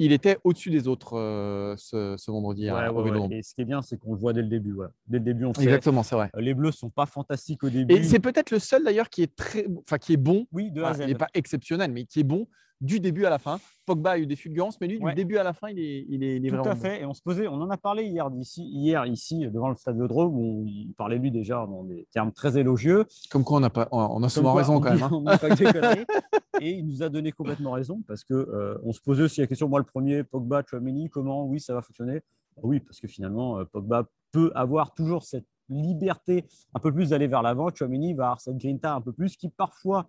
Il 0.00 0.10
était 0.12 0.38
au-dessus 0.42 0.70
des 0.70 0.88
autres 0.88 1.16
euh, 1.16 1.74
ce, 1.78 2.16
ce 2.18 2.30
vendredi 2.30 2.68
à- 2.68 2.74
Ouais, 2.74 2.88
au 2.88 2.92
ouais, 2.92 2.98
ouais. 2.98 3.04
Vélodrome. 3.04 3.32
Et 3.32 3.42
ce 3.42 3.54
qui 3.54 3.62
est 3.62 3.64
bien, 3.64 3.80
c'est 3.80 3.96
qu'on 3.96 4.12
le 4.14 4.18
voit 4.18 4.32
dès 4.32 4.42
le 4.42 4.48
début. 4.48 4.74
Dès 5.06 5.18
le 5.18 5.24
début, 5.24 5.44
on 5.44 5.54
sait. 5.54 5.62
Exactement, 5.62 6.02
c'est 6.02 6.16
vrai. 6.16 6.30
euh, 6.36 6.40
Les 6.40 6.52
Bleus 6.52 6.68
ne 6.68 6.72
sont 6.72 6.90
pas 6.90 7.06
fantastiques 7.06 7.62
au 7.62 7.70
début. 7.70 7.94
Et 7.94 8.02
c'est 8.02 8.18
peut-être 8.18 8.50
le 8.50 8.58
seul 8.58 8.82
d'ailleurs 8.82 9.08
qui 9.08 9.22
est 9.22 9.36
très, 9.36 9.66
enfin 9.78 9.98
qui 9.98 10.12
est 10.14 10.16
bon. 10.16 10.46
oui, 10.52 10.72
de 10.72 10.82
A 10.82 10.88
à 10.88 10.90
Voilà, 10.90 11.04
Z. 11.04 11.08
il 11.08 11.12
n'est 11.12 11.18
pas 11.18 11.28
exceptionnel, 11.34 11.92
mais 11.92 12.04
qui 12.06 12.20
est 12.20 12.24
bon 12.24 12.48
du 12.80 13.00
début 13.00 13.24
à 13.24 13.30
la 13.30 13.38
fin. 13.38 13.58
Pogba 13.86 14.12
a 14.12 14.18
eu 14.18 14.26
des 14.26 14.36
fulgurances, 14.36 14.80
mais 14.80 14.86
lui, 14.88 14.98
Ouais. 14.98 15.12
du 15.12 15.16
début 15.16 15.36
à 15.36 15.42
la 15.42 15.52
fin, 15.52 15.68
il 15.68 15.78
est, 15.78 16.06
il 16.08 16.22
est, 16.24 16.36
il 16.36 16.46
est 16.46 16.48
Tout 16.48 16.56
vraiment 16.56 16.70
à 16.70 16.74
bon. 16.74 16.80
fait. 16.80 17.02
Et 17.02 17.06
on 17.06 17.14
se 17.14 17.20
posait, 17.22 17.46
on 17.48 17.54
en 17.54 17.70
a 17.70 17.76
parlé 17.76 18.04
hier, 18.04 18.30
d'ici, 18.30 18.62
hier 18.64 19.04
ici, 19.06 19.46
devant 19.50 19.68
le 19.68 19.76
stade 19.76 19.94
Vélodrome, 19.96 20.34
où 20.34 20.64
il 20.66 20.92
parlait 20.96 21.18
lui 21.18 21.30
déjà 21.30 21.66
dans 21.66 21.84
des 21.84 22.06
termes 22.12 22.32
très 22.32 22.56
élogieux. 22.58 23.04
Comme 23.30 23.44
quoi, 23.44 23.58
on 23.58 23.62
a, 23.62 23.70
pas, 23.70 23.88
on 23.92 24.22
a 24.22 24.28
souvent 24.28 24.52
quoi, 24.52 24.60
raison 24.62 24.76
on 24.76 24.80
quand 24.80 24.94
dit- 24.94 25.02
même. 25.02 25.04
hein. 25.04 25.10
on 25.12 25.24
pas 25.24 25.38
que. 25.38 26.04
Et 26.60 26.70
il 26.70 26.86
nous 26.86 27.02
a 27.02 27.08
donné 27.08 27.32
complètement 27.32 27.72
raison 27.72 28.00
parce 28.06 28.22
que 28.24 28.32
euh, 28.34 28.78
on 28.84 28.92
se 28.92 29.00
posait 29.00 29.24
aussi 29.24 29.40
la 29.40 29.46
question. 29.46 29.68
Moi, 29.68 29.80
le 29.80 29.84
premier, 29.86 30.22
Pogba, 30.24 30.62
Chouameni, 30.68 31.08
comment 31.10 31.44
Oui, 31.46 31.60
ça 31.60 31.74
va 31.74 31.82
fonctionner? 31.82 32.20
Bah 32.56 32.62
Oui, 32.64 32.80
parce 32.80 33.00
que 33.00 33.08
finalement, 33.08 33.58
euh, 33.58 33.64
Pogba 33.64 34.04
peut 34.32 34.52
avoir 34.54 34.94
toujours 34.94 35.24
cette 35.24 35.46
liberté 35.68 36.44
un 36.74 36.78
peu 36.80 36.92
plus 36.92 37.10
d'aller 37.10 37.26
vers 37.26 37.42
l'avant. 37.42 37.68
Chouameni 37.74 38.14
va 38.14 38.24
avoir 38.26 38.40
cette 38.40 38.56
grinta 38.58 38.94
un 38.94 39.00
peu 39.00 39.12
plus 39.12 39.36
qui 39.36 39.48
parfois 39.48 40.06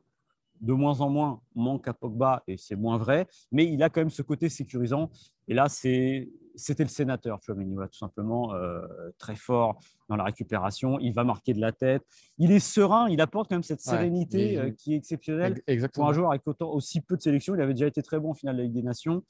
de 0.61 0.73
moins 0.73 1.01
en 1.01 1.09
moins 1.09 1.41
manque 1.53 1.87
à 1.87 1.93
Pogba 1.93 2.43
et 2.47 2.57
c'est 2.57 2.75
moins 2.75 2.97
vrai, 2.97 3.27
mais 3.51 3.65
il 3.65 3.81
a 3.83 3.89
quand 3.89 4.01
même 4.01 4.09
ce 4.09 4.21
côté 4.21 4.49
sécurisant. 4.49 5.09
Et 5.47 5.53
là, 5.53 5.67
c'était 5.69 6.83
le 6.83 6.89
sénateur, 6.89 7.39
Chouameni, 7.41 7.75
tout 7.75 7.97
simplement, 7.97 8.53
euh, 8.53 8.81
très 9.17 9.35
fort 9.35 9.79
dans 10.09 10.15
la 10.15 10.23
récupération. 10.23 10.99
Il 10.99 11.13
va 11.13 11.23
marquer 11.23 11.53
de 11.53 11.61
la 11.61 11.71
tête. 11.71 12.03
Il 12.37 12.51
est 12.51 12.59
serein, 12.59 13.09
il 13.09 13.21
apporte 13.21 13.49
quand 13.49 13.55
même 13.55 13.63
cette 13.63 13.81
sérénité 13.81 14.57
euh, 14.57 14.71
qui 14.71 14.93
est 14.93 14.97
exceptionnelle 14.97 15.61
Exactement. 15.67 16.05
pour 16.05 16.09
un 16.09 16.13
joueur 16.13 16.31
avec 16.31 16.47
autant, 16.47 16.71
aussi 16.71 17.01
peu 17.01 17.15
de 17.15 17.21
sélection. 17.21 17.55
Il 17.55 17.61
avait 17.61 17.73
déjà 17.73 17.87
été 17.87 18.01
très 18.01 18.19
bon 18.19 18.31
en 18.31 18.33
finale 18.33 18.55
de 18.55 18.61
la 18.61 18.65
Ligue 18.65 18.75
des 18.75 18.83
Nations. 18.83 19.23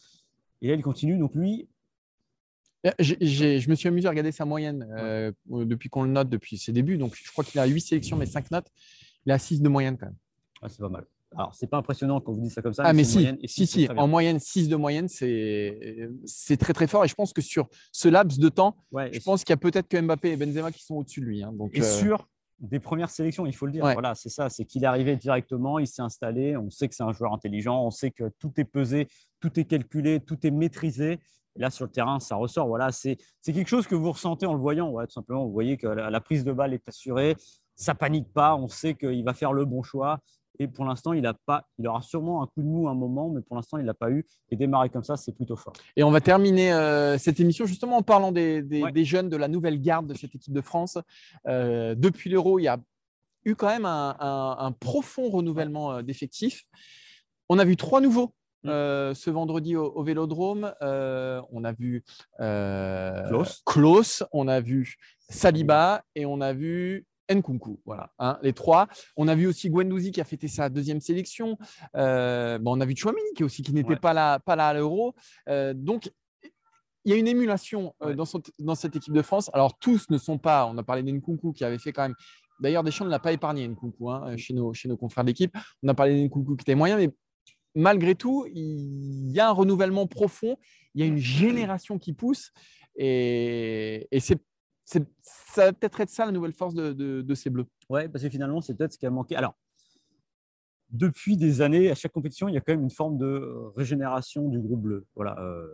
Et 0.61 0.69
là, 0.69 0.75
il 0.75 0.83
continue. 0.83 1.17
Donc 1.17 1.35
lui, 1.35 1.67
euh, 2.85 2.91
je 2.99 3.69
me 3.69 3.75
suis 3.75 3.89
amusé 3.89 4.07
à 4.07 4.11
regarder 4.11 4.31
sa 4.31 4.45
moyenne 4.45 4.87
depuis 5.49 5.89
qu'on 5.89 6.03
le 6.03 6.11
note 6.11 6.29
depuis 6.29 6.57
ses 6.57 6.71
débuts. 6.71 6.97
Donc, 6.97 7.15
je 7.15 7.31
crois 7.31 7.43
qu'il 7.43 7.59
a 7.59 7.65
8 7.65 7.81
sélections, 7.81 8.15
mais 8.15 8.25
5 8.27 8.51
notes. 8.51 8.67
Il 9.25 9.31
a 9.31 9.39
6 9.39 9.61
de 9.61 9.69
moyenne 9.69 9.97
quand 9.97 10.05
même. 10.05 10.15
Ah, 10.61 10.69
c'est 10.69 10.79
pas 10.79 10.89
mal. 10.89 11.05
Alors, 11.37 11.53
c'est 11.53 11.67
pas 11.67 11.77
impressionnant 11.77 12.21
quand 12.21 12.31
vous 12.31 12.41
dites 12.41 12.51
ça 12.51 12.61
comme 12.61 12.73
ça. 12.73 12.83
Ah, 12.85 12.93
mais, 12.93 13.03
si, 13.03 13.27
si, 13.45 13.67
si, 13.67 13.87
en 13.95 14.07
moyenne, 14.07 14.39
6 14.39 14.69
de 14.69 14.75
moyenne, 14.75 15.07
c'est 15.09 16.57
très, 16.57 16.73
très 16.73 16.87
fort. 16.87 17.03
Et 17.05 17.07
je 17.07 17.15
pense 17.15 17.33
que 17.33 17.41
sur 17.41 17.67
ce 17.91 18.07
laps 18.07 18.39
de 18.39 18.49
temps, 18.49 18.77
je 18.93 19.19
pense 19.19 19.43
qu'il 19.43 19.51
y 19.51 19.53
a 19.53 19.57
peut-être 19.57 19.87
que 19.87 19.99
Mbappé 19.99 20.31
et 20.31 20.37
Benzema 20.37 20.71
qui 20.71 20.83
sont 20.83 20.95
au-dessus 20.95 21.21
de 21.21 21.25
lui. 21.25 21.43
Hein. 21.43 21.51
donc, 21.53 21.75
et 21.75 21.81
euh, 21.81 21.99
sur 21.99 22.27
des 22.59 22.79
premières 22.79 23.09
sélections, 23.09 23.45
il 23.45 23.53
faut 23.53 23.65
le 23.65 23.73
dire. 23.73 23.83
Voilà, 23.83 24.15
c'est 24.15 24.29
ça. 24.29 24.49
C'est 24.49 24.65
qu'il 24.65 24.83
est 24.83 24.87
arrivé 24.87 25.15
directement, 25.17 25.79
il 25.79 25.87
s'est 25.87 26.01
installé. 26.01 26.55
On 26.55 26.69
sait 26.69 26.87
que 26.87 26.95
c'est 26.95 27.03
un 27.03 27.11
joueur 27.11 27.33
intelligent. 27.33 27.83
On 27.83 27.91
sait 27.91 28.11
que 28.11 28.31
tout 28.39 28.53
est 28.57 28.65
pesé, 28.65 29.07
tout 29.39 29.59
est 29.59 29.65
calculé, 29.65 30.19
tout 30.21 30.45
est 30.47 30.51
maîtrisé. 30.51 31.19
Et 31.57 31.61
là, 31.61 31.69
sur 31.69 31.85
le 31.85 31.91
terrain, 31.91 32.19
ça 32.19 32.35
ressort. 32.35 32.67
Voilà, 32.67 32.91
c'est 32.91 33.17
quelque 33.45 33.67
chose 33.67 33.87
que 33.87 33.95
vous 33.95 34.11
ressentez 34.11 34.45
en 34.45 34.53
le 34.53 34.59
voyant. 34.59 34.91
tout 35.05 35.11
simplement, 35.11 35.45
vous 35.45 35.53
voyez 35.53 35.77
que 35.77 35.87
la, 35.87 36.09
la 36.09 36.21
prise 36.21 36.43
de 36.43 36.51
balle 36.51 36.73
est 36.73 36.87
assurée. 36.87 37.35
Ça 37.75 37.93
panique 37.93 38.31
pas. 38.31 38.55
On 38.55 38.69
sait 38.69 38.93
qu'il 38.93 39.23
va 39.23 39.33
faire 39.33 39.51
le 39.51 39.65
bon 39.65 39.83
choix. 39.83 40.19
Et 40.59 40.67
pour 40.67 40.85
l'instant, 40.85 41.13
il, 41.13 41.25
a 41.25 41.33
pas, 41.33 41.67
il 41.77 41.87
aura 41.87 42.01
sûrement 42.01 42.43
un 42.43 42.47
coup 42.47 42.61
de 42.61 42.67
mou 42.67 42.87
un 42.87 42.93
moment, 42.93 43.29
mais 43.29 43.41
pour 43.41 43.55
l'instant, 43.55 43.77
il 43.77 43.85
n'a 43.85 43.93
pas 43.93 44.11
eu. 44.11 44.25
Et 44.49 44.55
démarrer 44.55 44.89
comme 44.89 45.03
ça, 45.03 45.17
c'est 45.17 45.31
plutôt 45.31 45.55
fort. 45.55 45.73
Et 45.95 46.03
on 46.03 46.11
va 46.11 46.21
terminer 46.21 46.73
euh, 46.73 47.17
cette 47.17 47.39
émission 47.39 47.65
justement 47.65 47.97
en 47.97 48.01
parlant 48.01 48.31
des, 48.31 48.61
des, 48.61 49.05
jeunes 49.05 49.29
de 49.29 49.37
la 49.37 49.47
nouvelle 49.47 49.81
garde 49.81 50.07
de 50.07 50.13
cette 50.13 50.35
équipe 50.35 50.53
de 50.53 50.61
France. 50.61 50.97
Euh, 51.47 51.95
depuis 51.95 52.29
l'Euro, 52.29 52.59
il 52.59 52.63
y 52.63 52.67
a 52.67 52.79
eu 53.45 53.55
quand 53.55 53.67
même 53.67 53.85
un, 53.85 54.15
un, 54.19 54.71
profond 54.71 55.29
renouvellement 55.29 55.93
euh, 55.93 56.01
d'effectifs. 56.01 56.63
On 57.49 57.59
a 57.59 57.65
vu 57.65 57.77
trois 57.77 58.01
nouveaux 58.01 58.33
mm. 58.63 58.69
ce 59.13 59.29
vendredi 59.29 59.75
au, 59.75 60.03
Vélodrome. 60.03 60.73
on 60.81 61.63
a 61.63 61.71
vu 61.73 62.03
Klaus, 63.65 64.23
on 64.31 64.47
a 64.47 64.59
vu 64.61 64.95
Saliba 65.29 66.03
et 66.15 66.25
on 66.25 66.41
a 66.41 66.53
vu 66.53 67.05
Nkunku, 67.31 67.79
voilà, 67.85 68.11
hein, 68.19 68.37
les 68.41 68.53
trois. 68.53 68.87
On 69.17 69.27
a 69.27 69.35
vu 69.35 69.47
aussi 69.47 69.69
Gwendouzi 69.69 70.11
qui 70.11 70.21
a 70.21 70.23
fêté 70.23 70.47
sa 70.47 70.69
deuxième 70.69 71.01
sélection. 71.01 71.57
Euh, 71.95 72.59
on 72.65 72.79
a 72.81 72.85
vu 72.85 72.95
Chouamini 72.95 73.33
qui 73.35 73.43
aussi 73.43 73.63
qui 73.63 73.73
n'était 73.73 73.95
pas 73.95 74.13
là, 74.13 74.39
pas 74.39 74.55
là 74.55 74.69
à 74.69 74.73
l'Euro. 74.73 75.15
Euh, 75.49 75.73
donc 75.73 76.11
il 77.03 77.11
y 77.11 77.13
a 77.13 77.17
une 77.17 77.27
émulation 77.27 77.93
euh, 78.01 78.15
dans, 78.15 78.25
dans, 78.59 78.75
cette 78.75 78.95
équipe 78.95 79.13
de 79.13 79.21
France. 79.21 79.49
Alors 79.53 79.77
tous 79.77 80.09
ne 80.09 80.17
sont 80.17 80.37
pas. 80.37 80.65
On 80.67 80.77
a 80.77 80.83
parlé 80.83 81.03
d'Nkunku 81.03 81.53
qui 81.53 81.63
avait 81.63 81.79
fait 81.79 81.93
quand 81.93 82.03
même. 82.03 82.15
D'ailleurs, 82.59 82.83
Deschamps 82.83 83.05
ne 83.05 83.09
l'a 83.09 83.19
pas 83.19 83.33
épargné 83.33 83.67
Nkunku 83.67 84.09
hein, 84.09 84.37
chez 84.37 84.53
nos 84.53 84.73
chez 84.73 84.87
nos 84.87 84.97
confrères 84.97 85.23
d'équipe. 85.23 85.55
On 85.83 85.87
a 85.87 85.93
parlé 85.93 86.23
d'Nkunku 86.23 86.55
qui 86.55 86.63
était 86.63 86.75
moyen, 86.75 86.97
mais 86.97 87.09
malgré 87.75 88.15
tout, 88.15 88.45
il 88.53 89.31
y 89.31 89.39
a 89.39 89.49
un 89.49 89.51
renouvellement 89.51 90.07
profond. 90.07 90.57
Il 90.93 91.01
y 91.01 91.03
a 91.03 91.07
une 91.07 91.17
génération 91.17 91.99
qui 91.99 92.13
pousse 92.13 92.51
et, 92.95 94.07
et 94.11 94.19
c'est 94.19 94.39
ça 94.85 94.99
va 95.57 95.73
peut-être 95.73 95.99
être 95.99 96.09
ça 96.09 96.25
la 96.25 96.31
nouvelle 96.31 96.53
force 96.53 96.75
de, 96.75 97.33
ces 97.33 97.49
Bleus. 97.49 97.65
Oui, 97.89 98.07
parce 98.07 98.23
que 98.23 98.29
finalement, 98.29 98.61
c'est 98.61 98.75
peut-être 98.75 98.93
ce 98.93 98.97
qui 98.97 99.05
a 99.05 99.09
manqué. 99.09 99.35
Alors, 99.35 99.55
depuis 100.91 101.37
des 101.37 101.61
années, 101.61 101.89
à 101.89 101.95
chaque 101.95 102.11
compétition, 102.11 102.47
il 102.47 102.53
y 102.53 102.57
a 102.57 102.61
quand 102.61 102.73
même 102.73 102.83
une 102.83 102.91
forme 102.91 103.17
de 103.17 103.71
régénération 103.75 104.47
du 104.47 104.59
groupe 104.59 104.81
bleu. 104.81 105.05
Voilà, 105.15 105.37
euh, 105.39 105.67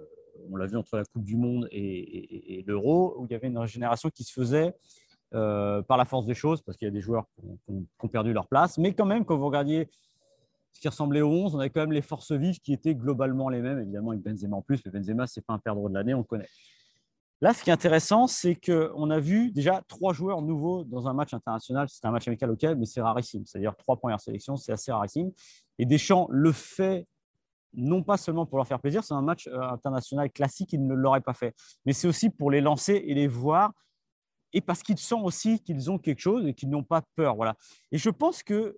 on 0.49 0.55
l'a 0.55 0.65
vu 0.65 0.77
entre 0.77 0.97
la 0.97 1.03
Coupe 1.03 1.23
du 1.23 1.35
Monde 1.35 1.67
et, 1.71 2.63
l'Euro, 2.65 3.15
où 3.17 3.25
il 3.25 3.31
y 3.31 3.35
avait 3.35 3.47
une 3.47 3.57
régénération 3.57 4.09
qui 4.09 4.23
se 4.23 4.33
faisait 4.33 4.73
euh, 5.33 5.81
par 5.81 5.97
la 5.97 6.05
force 6.05 6.25
des 6.25 6.33
choses, 6.33 6.61
parce 6.61 6.77
qu'il 6.77 6.87
y 6.87 6.89
a 6.89 6.93
des 6.93 7.01
joueurs 7.01 7.25
qui 7.35 7.41
ont, 7.67 8.07
perdu 8.07 8.33
leur 8.33 8.47
place. 8.47 8.77
Mais 8.77 8.93
quand 8.93 9.05
même, 9.05 9.25
quand 9.25 9.37
vous 9.37 9.45
regardiez 9.45 9.89
ce 10.71 10.79
qui 10.79 10.87
ressemblait 10.87 11.21
au 11.21 11.29
11, 11.29 11.55
on 11.55 11.59
avait 11.59 11.69
quand 11.69 11.81
même 11.81 11.91
les 11.91 12.01
forces 12.01 12.31
vives 12.31 12.59
qui 12.59 12.73
étaient 12.73 12.95
globalement 12.95 13.49
les 13.49 13.61
mêmes, 13.61 13.79
évidemment 13.79 14.11
avec 14.11 14.23
Benzema 14.23 14.57
en 14.57 14.61
plus, 14.61 14.81
mais 14.85 14.91
Benzema, 14.91 15.27
ce 15.27 15.39
n'est 15.39 15.43
pas 15.43 15.53
un 15.53 15.59
perdre 15.59 15.87
de 15.89 15.93
l'année, 15.93 16.13
on 16.13 16.19
le 16.19 16.23
connaît. 16.23 16.47
Là, 17.41 17.55
ce 17.55 17.63
qui 17.63 17.71
est 17.71 17.73
intéressant, 17.73 18.27
c'est 18.27 18.55
qu'on 18.55 19.09
a 19.09 19.19
vu 19.19 19.51
déjà 19.51 19.81
trois 19.87 20.13
joueurs 20.13 20.43
nouveaux 20.43 20.83
dans 20.83 21.07
un 21.07 21.13
match 21.13 21.33
international. 21.33 21.87
C'est 21.89 22.05
un 22.05 22.11
match 22.11 22.27
amical, 22.27 22.51
ok, 22.51 22.63
mais 22.77 22.85
c'est 22.85 23.01
rarissime. 23.01 23.45
C'est-à-dire 23.47 23.75
trois 23.75 23.97
premières 23.97 24.19
sélections, 24.19 24.57
c'est 24.57 24.71
assez 24.71 24.91
rarissime. 24.91 25.31
Et 25.79 25.85
Deschamps 25.87 26.27
le 26.29 26.51
fait 26.51 27.07
non 27.73 28.03
pas 28.03 28.17
seulement 28.17 28.45
pour 28.45 28.57
leur 28.57 28.67
faire 28.67 28.79
plaisir, 28.79 29.03
c'est 29.03 29.13
un 29.13 29.21
match 29.21 29.47
euh, 29.47 29.59
international 29.61 30.29
classique, 30.29 30.73
il 30.73 30.85
ne 30.85 30.93
l'aurait 30.93 31.21
pas 31.21 31.33
fait. 31.33 31.55
Mais 31.85 31.93
c'est 31.93 32.07
aussi 32.07 32.29
pour 32.29 32.51
les 32.51 32.61
lancer 32.61 32.93
et 32.93 33.13
les 33.13 33.27
voir, 33.27 33.71
et 34.53 34.61
parce 34.61 34.83
qu'ils 34.83 34.97
sentent 34.97 35.25
aussi 35.25 35.61
qu'ils 35.61 35.89
ont 35.89 35.97
quelque 35.97 36.19
chose 36.19 36.45
et 36.45 36.53
qu'ils 36.53 36.69
n'ont 36.69 36.83
pas 36.83 37.01
peur. 37.15 37.35
Voilà. 37.35 37.55
Et 37.91 37.97
je 37.97 38.09
pense 38.09 38.43
que 38.43 38.77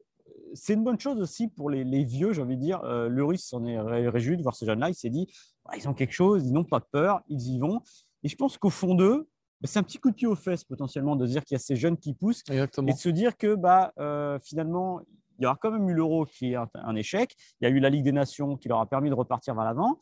c'est 0.53 0.75
une 0.75 0.83
bonne 0.83 0.99
chose 0.99 1.19
aussi 1.19 1.47
pour 1.47 1.69
les, 1.69 2.03
vieux, 2.03 2.33
j'ai 2.33 2.41
envie 2.41 2.55
de 2.55 2.61
dire. 2.61 2.81
Euh, 2.83 3.07
le 3.09 3.35
s'en 3.35 3.65
est 3.65 3.79
réjoui 3.79 4.37
de 4.37 4.43
voir 4.43 4.55
ces 4.55 4.65
jeunes-là. 4.67 4.89
Il 4.89 4.95
s'est 4.95 5.09
dit, 5.09 5.27
ils 5.75 5.89
ont 5.89 5.93
quelque 5.93 6.13
chose, 6.13 6.45
ils 6.45 6.53
n'ont 6.53 6.63
pas 6.63 6.79
peur, 6.79 7.21
ils 7.27 7.41
y 7.41 7.59
vont. 7.59 7.81
Et 8.23 8.29
je 8.29 8.35
pense 8.35 8.57
qu'au 8.57 8.69
fond 8.69 8.95
d'eux, 8.95 9.27
bah, 9.61 9.69
c'est 9.71 9.79
un 9.79 9.83
petit 9.83 9.97
coup 9.97 10.09
de 10.09 10.15
pied 10.15 10.27
aux 10.27 10.35
fesses 10.35 10.63
potentiellement 10.63 11.15
de 11.15 11.25
dire 11.25 11.43
qu'il 11.43 11.55
y 11.55 11.57
a 11.57 11.59
ces 11.59 11.75
jeunes 11.75 11.97
qui 11.97 12.13
poussent 12.13 12.43
et 12.51 12.59
de 12.59 12.91
se 12.97 13.09
dire 13.09 13.37
que 13.37 13.55
bah, 13.55 13.93
euh, 13.99 14.39
finalement, 14.43 15.01
il 15.39 15.43
y 15.43 15.45
aura 15.45 15.57
quand 15.59 15.71
même 15.71 15.89
eu 15.89 15.93
l'euro 15.93 16.25
qui 16.25 16.53
est 16.53 16.55
un, 16.55 16.95
échec. 16.95 17.35
Il 17.59 17.65
y 17.65 17.67
a 17.67 17.69
eu 17.69 17.79
la 17.79 17.89
Ligue 17.89 18.03
des 18.03 18.11
Nations 18.11 18.57
qui 18.57 18.67
leur 18.67 18.79
a 18.79 18.85
permis 18.85 19.09
de 19.09 19.15
repartir 19.15 19.55
vers 19.55 19.65
l'avant. 19.65 19.99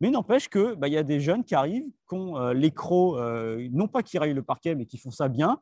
Mais 0.00 0.10
n'empêche 0.10 0.48
qu'il 0.48 0.74
bah, 0.76 0.88
y 0.88 0.96
a 0.96 1.02
des 1.02 1.20
jeunes 1.20 1.44
qui 1.44 1.54
arrivent, 1.54 1.88
qui 2.08 2.14
ont 2.14 2.38
euh, 2.38 2.52
les 2.52 2.70
crocs, 2.70 3.18
euh, 3.18 3.68
non 3.72 3.88
pas 3.88 4.02
qui 4.02 4.18
rayent 4.18 4.34
le 4.34 4.42
parquet, 4.42 4.74
mais 4.74 4.86
qui 4.86 4.96
font 4.96 5.10
ça 5.10 5.28
bien 5.28 5.60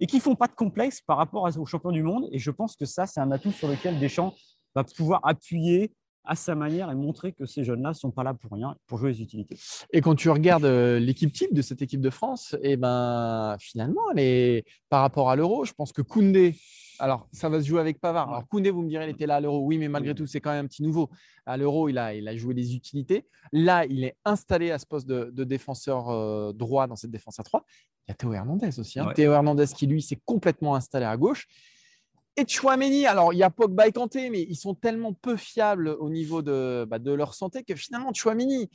et 0.00 0.06
qui 0.06 0.16
ne 0.16 0.22
font 0.22 0.34
pas 0.34 0.48
de 0.48 0.54
complexe 0.54 1.02
par 1.02 1.18
rapport 1.18 1.42
aux 1.58 1.66
champions 1.66 1.92
du 1.92 2.02
monde. 2.02 2.26
Et 2.32 2.38
je 2.38 2.50
pense 2.50 2.74
que 2.74 2.86
ça, 2.86 3.06
c'est 3.06 3.20
un 3.20 3.30
atout 3.30 3.52
sur 3.52 3.68
lequel 3.68 3.98
Deschamps 3.98 4.34
va 4.74 4.82
pouvoir 4.82 5.20
appuyer 5.24 5.92
à 6.30 6.36
sa 6.36 6.54
manière 6.54 6.88
et 6.92 6.94
montrer 6.94 7.32
que 7.32 7.44
ces 7.44 7.64
jeunes-là 7.64 7.88
ne 7.88 7.94
sont 7.94 8.12
pas 8.12 8.22
là 8.22 8.34
pour 8.34 8.52
rien, 8.52 8.76
pour 8.86 8.98
jouer 8.98 9.10
les 9.10 9.20
utilités. 9.20 9.58
Et 9.92 10.00
quand 10.00 10.14
tu 10.14 10.30
regardes 10.30 10.64
euh, 10.64 11.00
l'équipe 11.00 11.32
type 11.32 11.52
de 11.52 11.60
cette 11.60 11.82
équipe 11.82 12.00
de 12.00 12.08
France, 12.08 12.54
et 12.62 12.72
eh 12.72 12.76
ben, 12.76 13.56
finalement, 13.58 14.02
elle 14.16 14.62
par 14.88 15.00
rapport 15.02 15.28
à 15.28 15.34
l'Euro, 15.34 15.64
je 15.64 15.72
pense 15.72 15.92
que 15.92 16.02
Koundé, 16.02 16.54
alors 17.00 17.26
ça 17.32 17.48
va 17.48 17.60
se 17.60 17.66
jouer 17.66 17.80
avec 17.80 18.00
Pavard. 18.00 18.28
Alors 18.28 18.46
Koundé, 18.46 18.70
vous 18.70 18.82
me 18.82 18.88
direz, 18.88 19.06
il 19.06 19.10
était 19.10 19.26
là 19.26 19.36
à 19.36 19.40
l'Euro. 19.40 19.58
Oui, 19.66 19.76
mais 19.76 19.88
malgré 19.88 20.14
tout, 20.14 20.24
c'est 20.24 20.40
quand 20.40 20.52
même 20.52 20.66
un 20.66 20.68
petit 20.68 20.84
nouveau. 20.84 21.10
À 21.46 21.56
l'Euro, 21.56 21.88
il 21.88 21.98
a, 21.98 22.14
il 22.14 22.28
a 22.28 22.36
joué 22.36 22.54
des 22.54 22.76
utilités. 22.76 23.26
Là, 23.52 23.84
il 23.86 24.04
est 24.04 24.14
installé 24.24 24.70
à 24.70 24.78
ce 24.78 24.86
poste 24.86 25.08
de, 25.08 25.44
défenseur 25.44 26.10
euh, 26.10 26.52
droit 26.52 26.86
dans 26.86 26.94
cette 26.94 27.10
défense 27.10 27.40
à 27.40 27.42
3. 27.42 27.64
Il 28.06 28.10
y 28.10 28.12
a 28.12 28.14
Théo 28.14 28.32
Hernandez 28.34 28.78
aussi. 28.78 29.00
Hein. 29.00 29.10
Théo 29.16 29.32
Hernandez 29.32 29.66
qui, 29.74 29.88
lui, 29.88 30.00
s'est 30.00 30.20
complètement 30.24 30.76
installé 30.76 31.06
à 31.06 31.16
gauche 31.16 31.48
et 32.36 32.46
Chouameni, 32.46 33.06
alors 33.06 33.32
il 33.32 33.38
y 33.38 33.42
a 33.42 33.50
Pogba 33.50 33.86
et 33.86 33.92
Kanté, 33.92 34.30
mais 34.30 34.42
ils 34.42 34.56
sont 34.56 34.74
tellement 34.74 35.12
peu 35.12 35.36
fiables 35.36 35.88
au 35.88 36.10
niveau 36.10 36.42
de, 36.42 36.86
bah, 36.88 36.98
de 36.98 37.12
leur 37.12 37.34
santé 37.34 37.64
que 37.64 37.74
finalement 37.74 38.12
Chouameni, 38.14 38.70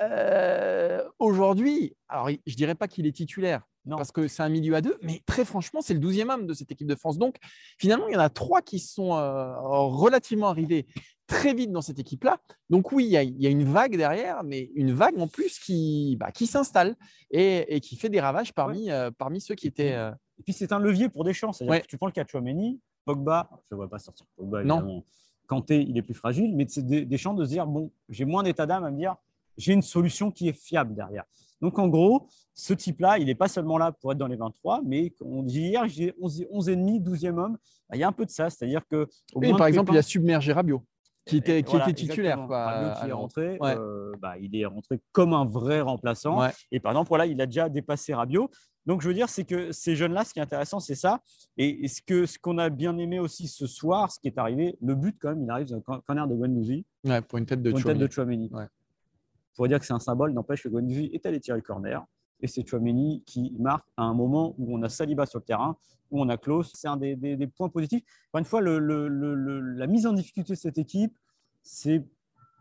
euh, 0.00 1.02
aujourd'hui, 1.18 1.94
alors 2.08 2.30
je 2.46 2.54
dirais 2.54 2.74
pas 2.74 2.88
qu'il 2.88 3.06
est 3.06 3.12
titulaire, 3.12 3.62
non. 3.84 3.96
parce 3.96 4.12
que 4.12 4.28
c'est 4.28 4.42
un 4.42 4.48
milieu 4.48 4.74
à 4.74 4.80
deux, 4.80 4.96
mais 5.02 5.22
très 5.26 5.44
franchement, 5.44 5.80
c'est 5.82 5.94
le 5.94 6.00
12e 6.00 6.30
homme 6.30 6.46
de 6.46 6.54
cette 6.54 6.72
équipe 6.72 6.86
de 6.86 6.94
France. 6.94 7.18
Donc 7.18 7.36
finalement, 7.78 8.08
il 8.08 8.14
y 8.14 8.16
en 8.16 8.20
a 8.20 8.30
trois 8.30 8.62
qui 8.62 8.78
sont 8.78 9.14
euh, 9.14 9.54
relativement 9.60 10.48
arrivés 10.48 10.86
très 11.26 11.54
vite 11.54 11.70
dans 11.70 11.82
cette 11.82 11.98
équipe-là. 11.98 12.38
Donc 12.70 12.92
oui, 12.92 13.04
il 13.04 13.10
y, 13.12 13.46
a, 13.46 13.50
une 13.50 13.64
vague 13.64 13.96
derrière, 13.96 14.42
mais 14.42 14.70
une 14.74 14.92
vague 14.92 15.18
en 15.18 15.28
plus 15.28 15.58
qui, 15.58 16.16
bah, 16.18 16.32
qui 16.32 16.46
s'installe 16.46 16.96
et, 17.30 17.80
qui 17.80 17.96
fait 17.96 18.08
des 18.08 18.20
ravages 18.20 18.52
parmi, 18.52 18.90
euh, 18.90 19.10
parmi 19.16 19.40
ceux 19.40 19.54
qui 19.54 19.66
étaient. 19.66 19.92
Et 19.92 20.42
puis 20.42 20.54
c'est 20.54 20.72
un 20.72 20.78
levier 20.78 21.08
pour 21.08 21.24
des 21.24 21.34
chances. 21.34 21.58
C'est-à-dire 21.58 21.82
que 21.82 21.86
tu 21.86 21.98
prends 21.98 22.06
le 22.06 22.12
cas 22.12 22.24
de 22.24 22.28
Chouameni, 22.28 22.80
Pogba, 23.10 23.48
je 23.68 23.74
ne 23.74 23.76
vois 23.76 23.88
pas 23.88 23.98
sortir 23.98 24.26
Pogba, 24.36 24.60
évidemment. 24.60 25.04
Kanté, 25.46 25.82
il 25.82 25.98
est 25.98 26.02
plus 26.02 26.14
fragile, 26.14 26.54
mais 26.54 26.64
c'est 26.68 26.86
des, 26.86 27.18
chances 27.18 27.36
de 27.36 27.44
se 27.44 27.50
dire 27.50 27.66
bon, 27.66 27.90
j'ai 28.08 28.24
moins 28.24 28.44
d'état 28.44 28.66
d'âme 28.66 28.84
à 28.84 28.90
me 28.90 28.96
dire 28.96 29.16
j'ai 29.56 29.72
une 29.72 29.82
solution 29.82 30.30
qui 30.30 30.48
est 30.48 30.52
fiable 30.52 30.94
derrière. 30.94 31.24
Donc 31.60 31.78
en 31.78 31.88
gros, 31.88 32.28
ce 32.54 32.72
type-là, 32.72 33.18
il 33.18 33.26
n'est 33.26 33.34
pas 33.34 33.48
seulement 33.48 33.76
là 33.76 33.92
pour 33.92 34.12
être 34.12 34.18
dans 34.18 34.28
les 34.28 34.36
23, 34.36 34.82
mais 34.84 35.12
on 35.20 35.42
dit 35.42 35.62
hier, 35.62 35.86
j'ai 35.88 36.14
11, 36.20 36.46
11,5, 36.52 37.02
12e 37.02 37.38
homme. 37.38 37.58
Bah, 37.88 37.96
il 37.96 37.98
y 37.98 38.04
a 38.04 38.08
un 38.08 38.12
peu 38.12 38.24
de 38.24 38.30
ça, 38.30 38.48
c'est-à-dire 38.48 38.86
que. 38.86 39.08
par 39.58 39.66
exemple, 39.66 39.92
il 39.92 39.96
y 39.96 39.98
a 39.98 40.02
submergé 40.02 40.52
Rabiot 40.52 40.84
qui 41.26 41.36
était, 41.36 41.62
qui 41.62 41.76
était 41.76 41.92
titulaire. 41.92 42.44
Quoi, 42.46 42.94
qui 43.00 43.08
est 43.08 43.12
rentré, 43.12 43.58
euh, 43.62 44.12
bah, 44.20 44.34
il 44.40 44.56
est 44.56 44.66
rentré 44.66 45.00
comme 45.12 45.34
un 45.34 45.44
vrai 45.44 45.80
remplaçant. 45.80 46.40
Et 46.70 46.80
par 46.80 46.92
exemple, 46.92 47.08
voilà, 47.08 47.26
il 47.26 47.40
a 47.40 47.46
déjà 47.46 47.68
dépassé 47.68 48.14
Rabiot. 48.14 48.50
Donc, 48.86 49.02
je 49.02 49.08
veux 49.08 49.14
dire, 49.14 49.28
c'est 49.28 49.44
que 49.44 49.72
ces 49.72 49.94
jeunes-là, 49.94 50.24
ce 50.24 50.32
qui 50.32 50.38
est 50.38 50.42
intéressant, 50.42 50.80
c'est 50.80 50.94
ça. 50.94 51.20
Et, 51.56 51.86
ce 51.88 52.00
qu'on 52.00 52.26
ce 52.26 52.38
qu'on 52.38 52.58
a 52.58 52.70
bien 52.70 52.96
aimé 52.98 53.18
aussi 53.18 53.46
ce 53.46 53.66
soir, 53.66 54.10
ce 54.10 54.18
qui 54.18 54.28
est 54.28 54.38
arrivé, 54.38 54.76
le 54.80 54.94
but, 54.94 55.16
quand 55.20 55.30
même, 55.30 55.42
il 55.42 55.50
arrive 55.50 55.68
dans 55.68 55.76
un 55.76 56.00
corner 56.00 56.26
de 56.26 56.34
Guendouzi. 56.34 56.84
pour 57.28 57.38
une 57.38 57.46
tête 57.46 57.62
de 57.62 57.76
Chouameni. 58.10 58.50
Pour 59.54 59.68
dire 59.68 59.78
que 59.78 59.84
c'est 59.84 59.92
un 59.92 60.00
symbole, 60.00 60.32
n'empêche 60.32 60.62
que 60.62 60.68
Guendouzi 60.68 61.10
est 61.12 61.26
allé 61.26 61.40
tirer 61.40 61.58
le 61.58 61.62
corner. 61.62 62.04
et 62.40 62.46
c'est 62.46 62.66
Chouameni 62.66 63.22
qui 63.26 63.54
marque 63.58 63.86
à 63.96 64.04
un 64.04 64.14
moment 64.14 64.54
où 64.58 64.76
on 64.76 64.82
a 64.82 64.88
Saliba 64.88 65.26
sur 65.26 65.40
le 65.40 65.44
terrain, 65.44 65.76
où 66.10 66.22
on 66.22 66.28
a 66.28 66.38
Klaus. 66.38 66.72
C'est 66.74 66.88
un 66.88 66.96
des, 66.96 67.46
points 67.54 67.68
positifs. 67.68 68.02
Encore 68.28 68.38
une 68.38 68.44
fois, 68.46 68.62
la 68.62 69.86
mise 69.86 70.06
en 70.06 70.14
difficulté 70.14 70.54
de 70.54 70.58
cette 70.58 70.78
équipe, 70.78 71.16
c'est 71.62 72.02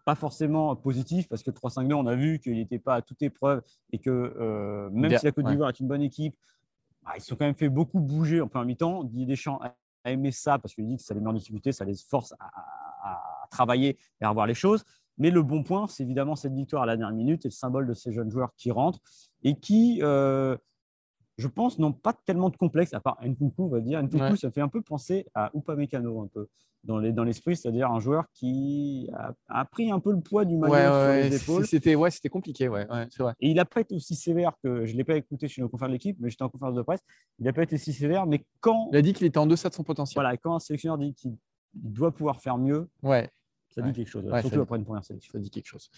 pas 0.10 0.16
forcément 0.16 0.76
positif 0.76 1.30
parce 1.30 1.44
que 1.44 1.52
3-5-2, 1.52 1.94
on 1.94 2.08
a 2.08 2.16
vu 2.16 2.40
qu'il 2.40 2.56
n'était 2.56 2.80
pas 2.80 2.96
à 2.96 3.02
toute 3.04 3.22
épreuve 3.22 3.62
et 3.92 4.00
que 4.00 4.10
euh, 4.10 4.90
même 4.90 5.16
si 5.16 5.24
la 5.24 5.32
Côte 5.32 5.46
d'Ivoire 5.46 5.70
est 5.70 5.80
une 5.80 5.88
bonne 5.88 6.02
équipe, 6.02 6.36
bah, 7.04 7.12
ils 7.16 7.22
sont 7.22 7.36
quand 7.36 7.46
même 7.46 7.54
fait 7.54 7.70
beaucoup 7.70 8.00
bouger 8.00 8.42
en 8.42 8.48
première 8.48 8.66
mi-temps. 8.66 9.04
Didier 9.04 9.28
Deschamps 9.28 9.60
a 9.62 10.12
aimé 10.12 10.32
ça 10.32 10.58
parce 10.58 10.74
qu'il 10.74 10.88
dit 10.88 10.98
que 10.98 11.04
ça 11.04 11.14
les 11.14 11.20
met 11.20 11.28
en 11.28 11.34
difficulté, 11.34 11.72
ça 11.72 11.86
les 11.86 11.94
force 11.94 12.34
à, 12.40 13.22
travailler 13.52 14.00
et 14.20 14.26
à 14.26 14.30
revoir 14.30 14.48
les 14.48 14.56
choses. 14.56 14.84
Mais 15.20 15.30
le 15.30 15.44
bon 15.44 15.62
point, 15.62 15.86
c'est 15.86 16.02
évidemment 16.02 16.36
cette 16.36 16.54
victoire 16.54 16.82
à 16.82 16.86
la 16.88 16.98
dernière 16.98 17.16
minute 17.16 17.46
et 17.46 17.50
le 17.50 17.54
symbole 17.54 17.86
de 17.86 17.94
ces 17.94 18.12
jeunes 18.12 18.32
joueurs 18.32 18.56
qui 18.58 18.72
rentrent 18.72 19.02
et 19.44 19.60
qui, 19.60 20.00
euh, 20.02 20.58
je 21.40 21.48
pense, 21.48 21.80
n'ont 21.80 21.94
pas 21.94 22.14
tellement 22.26 22.50
de 22.50 22.58
complexe, 22.58 22.94
à 22.94 23.00
part 23.00 23.18
Nkunku, 23.24 23.64
on 23.64 23.68
va 23.70 23.80
dire. 23.80 24.04
Nkunku, 24.04 24.36
ça 24.36 24.52
fait 24.52 24.62
un 24.62 24.68
peu 24.68 24.82
penser 24.82 25.26
à 25.34 25.50
Upamecano, 25.56 26.22
un 26.22 26.28
peu, 26.28 26.48
dans 26.84 27.24
l'esprit, 27.24 27.56
c'est-à-dire 27.56 27.90
un 27.90 28.00
joueur 28.00 28.26
qui 28.34 29.10
a, 29.48 29.66
pris 29.66 29.90
un 29.90 30.00
peu 30.00 30.12
le 30.12 30.20
poids 30.20 30.44
du 30.44 30.58
maillot 30.58 30.74
sur 30.74 31.30
les 31.30 31.36
épaules. 31.42 31.66
C'était 31.66 31.96
ouais, 31.96 32.10
compliqué, 32.30 32.68
ouais, 32.68 32.86
c'est 33.10 33.24
vrai. 33.24 33.34
Et 33.40 33.50
il 33.50 33.56
n'a 33.56 33.64
pas 33.64 33.82
été 33.82 33.96
aussi 33.96 34.16
sévère 34.16 34.52
que, 34.62 34.86
je 34.86 34.92
ne 34.92 34.98
l'ai 34.98 35.06
pas 35.06 35.16
écouté 35.16 35.48
chez 35.48 35.62
nos 35.62 35.70
confrères 35.70 35.88
de 35.88 35.94
l'équipe, 35.94 36.18
mais 36.20 36.30
j'étais 36.30 36.44
en 36.44 36.50
conférence 36.50 36.76
de 36.76 36.82
presse, 36.82 37.02
il 37.40 37.46
n'a 37.46 37.54
pas 37.54 37.64
été 37.64 37.78
si 37.78 37.94
sévère, 37.94 38.26
mais 38.28 38.44
quand… 38.60 38.90
Il 38.92 38.98
a 38.98 39.02
dit 39.02 39.14
qu'il 39.14 39.26
était 39.26 39.40
en 39.40 39.48
deçà 39.48 39.70
de 39.70 39.74
son 39.74 39.84
potentiel. 39.84 40.22
Voilà, 40.22 40.36
quand 40.36 40.56
un 40.56 40.60
sélectionneur 40.60 40.98
dit 40.98 41.14
qu'il 41.14 41.38
doit 41.74 42.12
pouvoir 42.12 42.42
faire 42.42 42.58
mieux, 42.58 42.90
ouais. 43.02 43.30
Ça 43.70 43.82
dit 43.84 43.94
quelque 43.94 44.10
chose, 44.10 44.26
surtout 44.42 44.62
après 44.62 44.78
une 44.78 44.84
première 44.84 45.06
sélection. 45.06 45.32
Ça 45.32 45.40
dit 45.40 45.52
quelque 45.52 45.68
chose. 45.68 45.90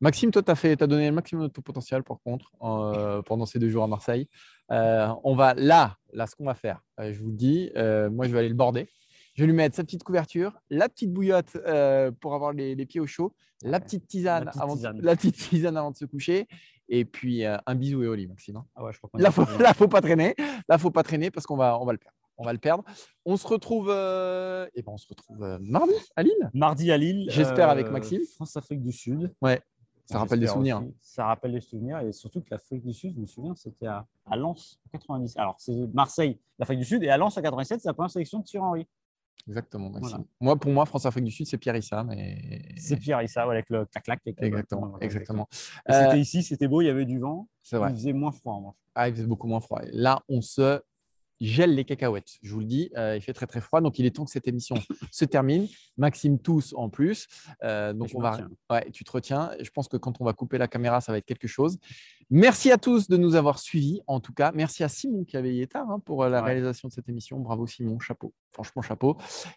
Maxime, 0.00 0.30
toi, 0.30 0.42
tu 0.42 0.50
as, 0.50 0.64
as, 0.64 0.86
donné 0.86 1.08
le 1.08 1.14
maximum 1.14 1.46
de 1.46 1.52
ton 1.52 1.60
potentiel, 1.60 2.02
pour 2.02 2.22
contre, 2.22 2.52
euh, 2.62 3.20
pendant 3.22 3.44
ces 3.44 3.58
deux 3.58 3.68
jours 3.68 3.84
à 3.84 3.86
Marseille. 3.86 4.28
Euh, 4.70 5.08
on 5.24 5.34
va 5.34 5.54
là, 5.54 5.96
là, 6.12 6.26
ce 6.26 6.34
qu'on 6.34 6.46
va 6.46 6.54
faire, 6.54 6.82
euh, 7.00 7.12
je 7.12 7.20
vous 7.20 7.28
le 7.28 7.36
dis, 7.36 7.70
moi, 7.74 8.26
je 8.26 8.32
vais 8.32 8.38
aller 8.38 8.48
le 8.48 8.54
border. 8.54 8.88
Je 9.34 9.42
vais 9.42 9.46
lui 9.46 9.54
mettre 9.54 9.76
sa 9.76 9.84
petite 9.84 10.02
couverture, 10.02 10.58
la 10.70 10.88
petite 10.88 11.12
bouillotte 11.12 11.56
pour 12.20 12.34
avoir 12.34 12.52
les, 12.52 12.86
pieds 12.86 13.00
au 13.00 13.06
chaud, 13.06 13.34
la 13.62 13.78
petite 13.78 14.06
tisane, 14.06 14.44
la 14.44 14.50
petite 14.50 14.62
avant, 14.62 14.76
tisane. 14.76 15.00
La 15.02 15.16
petite 15.16 15.36
tisane 15.36 15.76
avant 15.76 15.90
de 15.90 15.96
se 15.96 16.04
coucher, 16.04 16.48
et 16.88 17.04
puis 17.04 17.44
un 17.44 17.74
bisou 17.74 18.02
et 18.02 18.08
au 18.08 18.14
lit, 18.14 18.26
Maxime. 18.26 18.56
Hein. 18.56 18.66
Ah 18.74 18.84
ouais, 18.84 18.92
je 18.92 18.98
crois 18.98 19.10
là, 19.14 19.30
faut, 19.30 19.44
là, 19.58 19.74
faut 19.74 19.88
pas 19.88 20.00
traîner. 20.00 20.34
Là, 20.68 20.78
faut 20.78 20.90
pas 20.90 21.02
traîner 21.02 21.30
parce 21.30 21.46
qu'on 21.46 21.56
va, 21.56 21.78
on 21.78 21.84
va 21.84 21.92
le 21.92 21.98
perdre 21.98 22.16
on 22.40 22.44
va 22.44 22.52
le 22.52 22.58
perdre. 22.58 22.84
On 23.26 23.36
se 23.36 23.46
retrouve, 23.46 23.90
euh, 23.90 24.66
eh 24.74 24.82
ben 24.82 24.92
on 24.92 24.96
se 24.96 25.06
retrouve 25.06 25.44
euh, 25.44 25.58
mardi 25.60 25.92
à 26.16 26.22
Lille. 26.22 26.50
Mardi 26.54 26.90
à 26.90 26.96
Lille. 26.96 27.26
J'espère 27.30 27.68
avec 27.68 27.90
Maxime. 27.90 28.22
France-Afrique 28.34 28.82
du 28.82 28.92
Sud. 28.92 29.32
Ouais. 29.42 29.60
Ça 30.10 30.18
rappelle 30.18 30.40
des 30.40 30.46
souvenirs. 30.46 30.82
Ça 31.00 31.26
rappelle 31.26 31.52
des 31.52 31.60
souvenirs 31.60 32.00
et 32.00 32.12
surtout 32.12 32.40
que 32.40 32.48
l'Afrique 32.50 32.84
du 32.84 32.92
Sud, 32.92 33.14
je 33.14 33.20
me 33.20 33.26
souviens, 33.26 33.54
c'était 33.54 33.86
à, 33.86 34.06
Lens 34.36 34.80
en 34.86 34.98
90. 34.98 35.36
Alors, 35.36 35.56
c'est 35.58 35.72
Marseille, 35.94 36.40
l'Afrique 36.58 36.80
du 36.80 36.84
Sud, 36.84 37.02
et 37.02 37.10
à 37.10 37.16
Lens 37.16 37.36
en 37.36 37.42
87, 37.42 37.80
c'est 37.80 37.88
la 37.88 37.94
première 37.94 38.10
sélection 38.10 38.40
de 38.40 38.44
Thierry 38.44 38.66
Henry. 38.66 38.86
Exactement. 39.46 39.90
Moi, 40.40 40.56
pour 40.56 40.70
moi, 40.72 40.84
France-Afrique 40.84 41.24
du 41.24 41.30
Sud, 41.30 41.46
c'est 41.46 41.58
Pierre 41.58 41.76
Issa. 41.76 42.04
Mais... 42.04 42.74
C'est 42.76 42.96
Pierre 42.96 43.22
Issa, 43.22 43.42
avec 43.42 43.70
le 43.70 43.86
clac-clac. 43.86 44.20
Exactement. 44.24 44.98
exactement. 45.00 45.48
C'était 45.50 46.20
ici, 46.20 46.42
c'était 46.42 46.68
beau, 46.68 46.82
il 46.82 46.86
y 46.86 46.90
avait 46.90 47.06
du 47.06 47.18
vent. 47.18 47.48
Vrai. 47.72 47.90
Il 47.90 47.96
faisait 47.96 48.12
moins 48.12 48.32
froid. 48.32 48.54
En 48.54 48.74
ah, 48.96 49.08
il 49.08 49.14
faisait 49.14 49.26
beaucoup 49.26 49.46
moins 49.46 49.60
froid. 49.60 49.80
Là, 49.92 50.22
on 50.28 50.40
se 50.40 50.82
gèle 51.40 51.74
les 51.74 51.84
cacahuètes. 51.84 52.38
Je 52.42 52.52
vous 52.52 52.60
le 52.60 52.66
dis, 52.66 52.90
euh, 52.96 53.16
il 53.16 53.22
fait 53.22 53.32
très 53.32 53.46
très 53.46 53.60
froid, 53.60 53.80
donc 53.80 53.98
il 53.98 54.06
est 54.06 54.10
temps 54.10 54.24
que 54.24 54.30
cette 54.30 54.46
émission 54.46 54.76
se 55.10 55.24
termine. 55.24 55.66
Maxime 55.96 56.38
tous 56.38 56.74
en 56.76 56.88
plus, 56.88 57.26
euh, 57.62 57.92
donc 57.92 58.10
on 58.14 58.20
va. 58.20 58.38
Ouais, 58.70 58.90
tu 58.90 59.04
te 59.04 59.10
retiens. 59.10 59.50
Je 59.60 59.70
pense 59.70 59.88
que 59.88 59.96
quand 59.96 60.20
on 60.20 60.24
va 60.24 60.32
couper 60.32 60.58
la 60.58 60.68
caméra, 60.68 61.00
ça 61.00 61.12
va 61.12 61.18
être 61.18 61.26
quelque 61.26 61.48
chose. 61.48 61.78
Merci 62.32 62.70
à 62.70 62.78
tous 62.78 63.08
de 63.08 63.16
nous 63.16 63.34
avoir 63.34 63.58
suivis. 63.58 64.00
En 64.06 64.20
tout 64.20 64.32
cas, 64.32 64.52
merci 64.54 64.84
à 64.84 64.88
Simon 64.88 65.24
qui 65.24 65.36
avait 65.36 65.56
été 65.56 65.66
tard 65.66 65.90
hein, 65.90 65.98
pour 65.98 66.22
euh, 66.22 66.28
la 66.28 66.42
réalisation 66.42 66.88
de 66.88 66.92
cette 66.92 67.08
émission. 67.08 67.40
Bravo 67.40 67.66
Simon, 67.66 67.98
chapeau. 67.98 68.32
Franchement, 68.52 68.82
chapeau. 68.82 69.16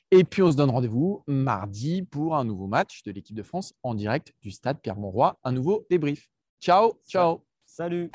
Et 0.10 0.24
puis 0.24 0.42
on 0.42 0.52
se 0.52 0.58
donne 0.58 0.72
rendez-vous 0.72 1.24
mardi 1.28 2.02
pour 2.02 2.36
un 2.36 2.46
nouveau 2.46 2.68
match 2.68 3.04
de 3.04 3.12
l'équipe 3.12 3.36
de 3.36 3.44
France 3.44 3.74
en 3.84 3.94
direct 3.94 4.34
du 4.42 4.52
stade 4.52 4.80
Pierre-Mauroy. 4.82 5.38
Un 5.44 5.52
nouveau 5.52 5.86
débrief. 5.90 6.30
Ciao, 6.60 7.00
ciao. 7.08 7.44
Salut. 7.66 8.10